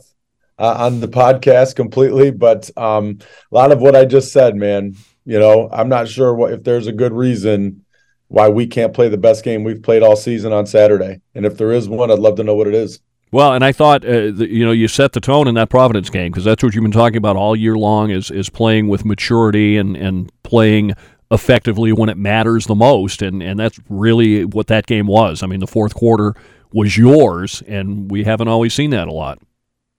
uh, 0.58 0.74
on 0.78 1.00
the 1.00 1.08
podcast 1.08 1.76
completely, 1.76 2.30
but 2.30 2.70
um, 2.76 3.18
a 3.50 3.54
lot 3.54 3.72
of 3.72 3.80
what 3.80 3.96
I 3.96 4.04
just 4.04 4.32
said, 4.32 4.56
man, 4.56 4.96
you 5.24 5.38
know, 5.38 5.68
I'm 5.72 5.88
not 5.88 6.08
sure 6.08 6.34
what, 6.34 6.52
if 6.52 6.64
there's 6.64 6.86
a 6.86 6.92
good 6.92 7.12
reason 7.12 7.84
why 8.28 8.48
we 8.48 8.66
can't 8.66 8.92
play 8.92 9.08
the 9.08 9.16
best 9.16 9.42
game 9.42 9.64
we've 9.64 9.82
played 9.82 10.02
all 10.02 10.16
season 10.16 10.52
on 10.52 10.66
Saturday. 10.66 11.20
And 11.34 11.46
if 11.46 11.56
there 11.56 11.72
is 11.72 11.88
one, 11.88 12.10
I'd 12.10 12.18
love 12.18 12.36
to 12.36 12.44
know 12.44 12.54
what 12.54 12.68
it 12.68 12.74
is. 12.74 13.00
Well, 13.32 13.52
and 13.52 13.64
I 13.64 13.72
thought, 13.72 14.04
uh, 14.04 14.32
the, 14.32 14.48
you 14.50 14.64
know, 14.64 14.72
you 14.72 14.88
set 14.88 15.12
the 15.12 15.20
tone 15.20 15.46
in 15.46 15.54
that 15.54 15.70
Providence 15.70 16.10
game 16.10 16.32
because 16.32 16.44
that's 16.44 16.62
what 16.62 16.74
you've 16.74 16.82
been 16.82 16.90
talking 16.90 17.16
about 17.16 17.36
all 17.36 17.54
year 17.54 17.76
long 17.76 18.10
is 18.10 18.30
is 18.30 18.50
playing 18.50 18.88
with 18.88 19.04
maturity 19.04 19.76
and 19.76 19.96
and 19.96 20.32
playing 20.42 20.94
effectively 21.30 21.92
when 21.92 22.08
it 22.08 22.16
matters 22.16 22.66
the 22.66 22.74
most. 22.74 23.22
And, 23.22 23.42
and 23.42 23.58
that's 23.58 23.78
really 23.88 24.44
what 24.44 24.66
that 24.68 24.86
game 24.86 25.06
was. 25.06 25.42
I 25.42 25.46
mean, 25.46 25.60
the 25.60 25.66
fourth 25.66 25.94
quarter 25.94 26.34
was 26.72 26.96
yours, 26.96 27.62
and 27.66 28.10
we 28.10 28.24
haven't 28.24 28.48
always 28.48 28.74
seen 28.74 28.90
that 28.90 29.08
a 29.08 29.12
lot. 29.12 29.40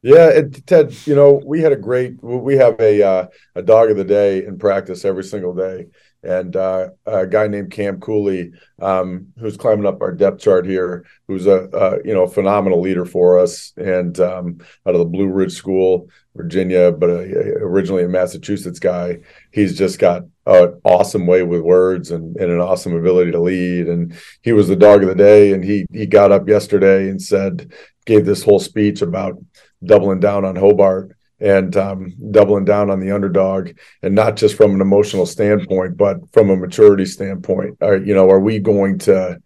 Yeah, 0.03 0.41
Ted, 0.65 0.95
you 1.05 1.13
know, 1.13 1.41
we 1.45 1.61
had 1.61 1.71
a 1.71 1.75
great, 1.75 2.21
we 2.23 2.55
have 2.57 2.79
a, 2.79 3.03
uh, 3.03 3.27
a 3.55 3.61
dog 3.61 3.91
of 3.91 3.97
the 3.97 4.03
day 4.03 4.45
in 4.45 4.57
practice 4.57 5.05
every 5.05 5.23
single 5.23 5.53
day 5.53 5.87
and 6.23 6.55
uh, 6.55 6.89
a 7.05 7.25
guy 7.25 7.47
named 7.47 7.71
Cam 7.71 7.99
Cooley, 7.99 8.51
um, 8.81 9.27
who's 9.39 9.57
climbing 9.57 9.85
up 9.85 10.01
our 10.01 10.11
depth 10.11 10.41
chart 10.41 10.65
here, 10.65 11.05
who's 11.27 11.47
a, 11.47 11.69
a 11.73 11.97
you 12.05 12.13
know 12.13 12.27
phenomenal 12.27 12.81
leader 12.81 13.05
for 13.05 13.39
us, 13.39 13.73
and 13.77 14.19
um, 14.19 14.59
out 14.85 14.93
of 14.93 14.99
the 14.99 15.05
Blue 15.05 15.27
Ridge 15.27 15.53
School, 15.53 16.09
Virginia, 16.35 16.91
but 16.91 17.09
originally 17.09 18.03
a 18.03 18.09
Massachusetts 18.09 18.79
guy. 18.79 19.19
He's 19.51 19.77
just 19.77 19.99
got 19.99 20.23
an 20.45 20.79
awesome 20.83 21.25
way 21.25 21.43
with 21.43 21.61
words 21.61 22.11
and, 22.11 22.35
and 22.37 22.51
an 22.51 22.59
awesome 22.59 22.95
ability 22.95 23.31
to 23.31 23.39
lead. 23.39 23.87
And 23.87 24.13
he 24.41 24.53
was 24.53 24.67
the 24.67 24.75
dog 24.75 25.01
of 25.03 25.09
the 25.09 25.15
day, 25.15 25.53
and 25.53 25.63
he 25.63 25.85
he 25.91 26.05
got 26.05 26.31
up 26.31 26.47
yesterday 26.47 27.09
and 27.09 27.21
said, 27.21 27.71
gave 28.05 28.25
this 28.25 28.43
whole 28.43 28.59
speech 28.59 29.01
about 29.01 29.37
doubling 29.83 30.19
down 30.19 30.45
on 30.45 30.55
Hobart 30.55 31.15
and 31.41 31.75
um, 31.75 32.13
doubling 32.29 32.65
down 32.65 32.89
on 32.89 32.99
the 32.99 33.11
underdog, 33.11 33.71
and 34.03 34.13
not 34.13 34.35
just 34.35 34.55
from 34.55 34.75
an 34.75 34.81
emotional 34.81 35.25
standpoint, 35.25 35.97
but 35.97 36.17
from 36.31 36.49
a 36.49 36.55
maturity 36.55 37.05
standpoint. 37.05 37.77
Are 37.81 37.97
you 37.97 38.13
know, 38.13 38.29
are 38.29 38.39
we 38.39 38.59
going 38.59 38.99
to, 38.99 39.39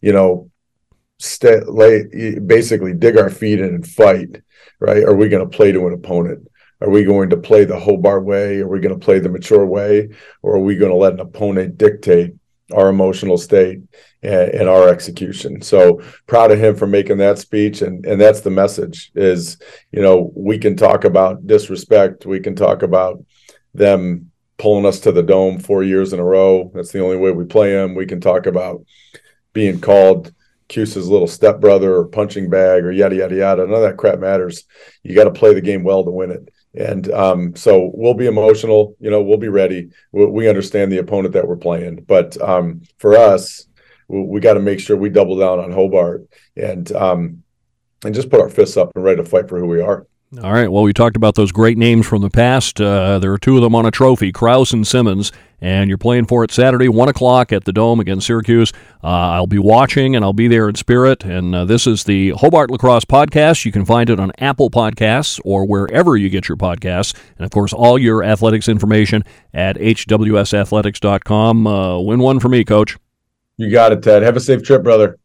you 0.00 0.12
know, 0.12 0.50
stay, 1.18 1.60
lay, 1.66 2.38
basically 2.38 2.94
dig 2.94 3.16
our 3.16 3.30
feet 3.30 3.60
in 3.60 3.74
and 3.74 3.86
fight? 3.86 4.42
Right? 4.78 5.02
Are 5.02 5.16
we 5.16 5.28
going 5.28 5.48
to 5.48 5.56
play 5.56 5.72
to 5.72 5.86
an 5.86 5.94
opponent? 5.94 6.46
Are 6.80 6.90
we 6.90 7.02
going 7.02 7.30
to 7.30 7.36
play 7.36 7.64
the 7.64 7.80
Hobart 7.80 8.24
way? 8.24 8.60
Are 8.60 8.68
we 8.68 8.80
going 8.80 8.98
to 8.98 9.04
play 9.04 9.18
the 9.18 9.28
mature 9.28 9.66
way? 9.66 10.10
Or 10.42 10.56
are 10.56 10.60
we 10.60 10.76
going 10.76 10.92
to 10.92 10.96
let 10.96 11.14
an 11.14 11.20
opponent 11.20 11.76
dictate 11.76 12.34
our 12.72 12.88
emotional 12.88 13.38
state 13.38 13.80
and, 14.22 14.50
and, 14.50 14.68
our 14.68 14.88
execution. 14.88 15.62
So 15.62 16.02
proud 16.26 16.50
of 16.50 16.58
him 16.58 16.76
for 16.76 16.86
making 16.86 17.18
that 17.18 17.38
speech, 17.38 17.82
and 17.82 18.04
and 18.04 18.20
that's 18.20 18.40
the 18.40 18.50
message. 18.50 19.10
Is 19.14 19.58
you 19.92 20.02
know 20.02 20.32
we 20.34 20.58
can 20.58 20.76
talk 20.76 21.04
about 21.04 21.46
disrespect, 21.46 22.26
we 22.26 22.40
can 22.40 22.54
talk 22.54 22.82
about 22.82 23.24
them 23.74 24.30
pulling 24.58 24.86
us 24.86 25.00
to 25.00 25.12
the 25.12 25.22
dome 25.22 25.58
four 25.58 25.82
years 25.82 26.12
in 26.12 26.18
a 26.18 26.24
row. 26.24 26.70
That's 26.74 26.92
the 26.92 27.02
only 27.02 27.16
way 27.16 27.30
we 27.30 27.44
play 27.44 27.72
them. 27.72 27.94
We 27.94 28.06
can 28.06 28.20
talk 28.20 28.46
about 28.46 28.84
being 29.52 29.80
called 29.80 30.32
Cuse's 30.68 31.08
little 31.08 31.28
stepbrother 31.28 31.94
or 31.94 32.06
punching 32.06 32.50
bag 32.50 32.84
or 32.84 32.92
yada 32.92 33.16
yada 33.16 33.34
yada. 33.34 33.66
None 33.66 33.74
of 33.74 33.82
that 33.82 33.96
crap 33.96 34.18
matters. 34.18 34.64
You 35.02 35.14
got 35.14 35.24
to 35.24 35.30
play 35.30 35.54
the 35.54 35.60
game 35.60 35.84
well 35.84 36.04
to 36.04 36.10
win 36.10 36.30
it. 36.30 36.48
And 36.78 37.10
um, 37.12 37.56
so 37.56 37.90
we'll 37.92 38.14
be 38.14 38.26
emotional. 38.26 38.94
You 39.00 39.10
know, 39.10 39.20
we'll 39.20 39.36
be 39.36 39.48
ready. 39.48 39.90
We, 40.12 40.26
we 40.26 40.48
understand 40.48 40.92
the 40.92 40.98
opponent 40.98 41.34
that 41.34 41.46
we're 41.46 41.56
playing, 41.56 42.04
but 42.06 42.40
um, 42.40 42.82
for 42.98 43.16
us, 43.16 43.66
we, 44.06 44.22
we 44.22 44.40
got 44.40 44.54
to 44.54 44.60
make 44.60 44.78
sure 44.78 44.96
we 44.96 45.10
double 45.10 45.36
down 45.36 45.58
on 45.58 45.72
Hobart 45.72 46.28
and 46.56 46.90
um, 46.92 47.42
and 48.04 48.14
just 48.14 48.30
put 48.30 48.40
our 48.40 48.48
fists 48.48 48.76
up 48.76 48.92
and 48.94 49.04
ready 49.04 49.22
to 49.22 49.28
fight 49.28 49.48
for 49.48 49.58
who 49.58 49.66
we 49.66 49.80
are. 49.80 50.06
All 50.36 50.52
right. 50.52 50.70
Well, 50.70 50.82
we 50.82 50.92
talked 50.92 51.16
about 51.16 51.36
those 51.36 51.52
great 51.52 51.78
names 51.78 52.06
from 52.06 52.20
the 52.20 52.28
past. 52.28 52.78
Uh, 52.78 53.18
there 53.18 53.32
are 53.32 53.38
two 53.38 53.56
of 53.56 53.62
them 53.62 53.74
on 53.74 53.86
a 53.86 53.90
trophy, 53.90 54.30
Kraus 54.30 54.74
and 54.74 54.86
Simmons, 54.86 55.32
and 55.58 55.88
you're 55.88 55.96
playing 55.96 56.26
for 56.26 56.44
it 56.44 56.50
Saturday, 56.50 56.86
1 56.86 57.08
o'clock 57.08 57.50
at 57.50 57.64
the 57.64 57.72
Dome 57.72 57.98
against 57.98 58.26
Syracuse. 58.26 58.70
Uh, 59.02 59.06
I'll 59.06 59.46
be 59.46 59.58
watching 59.58 60.14
and 60.14 60.22
I'll 60.22 60.34
be 60.34 60.46
there 60.46 60.68
in 60.68 60.74
spirit. 60.74 61.24
And 61.24 61.54
uh, 61.54 61.64
this 61.64 61.86
is 61.86 62.04
the 62.04 62.30
Hobart 62.30 62.70
Lacrosse 62.70 63.06
Podcast. 63.06 63.64
You 63.64 63.72
can 63.72 63.86
find 63.86 64.10
it 64.10 64.20
on 64.20 64.30
Apple 64.36 64.68
Podcasts 64.68 65.40
or 65.46 65.64
wherever 65.64 66.14
you 66.14 66.28
get 66.28 66.46
your 66.46 66.58
podcasts. 66.58 67.14
And, 67.38 67.46
of 67.46 67.50
course, 67.50 67.72
all 67.72 67.98
your 67.98 68.22
athletics 68.22 68.68
information 68.68 69.24
at 69.54 69.76
hwsathletics.com. 69.76 71.66
Uh, 71.66 72.00
win 72.00 72.18
one 72.20 72.38
for 72.38 72.50
me, 72.50 72.64
Coach. 72.64 72.98
You 73.56 73.70
got 73.70 73.92
it, 73.92 74.02
Ted. 74.02 74.22
Have 74.22 74.36
a 74.36 74.40
safe 74.40 74.62
trip, 74.62 74.82
brother. 74.82 75.18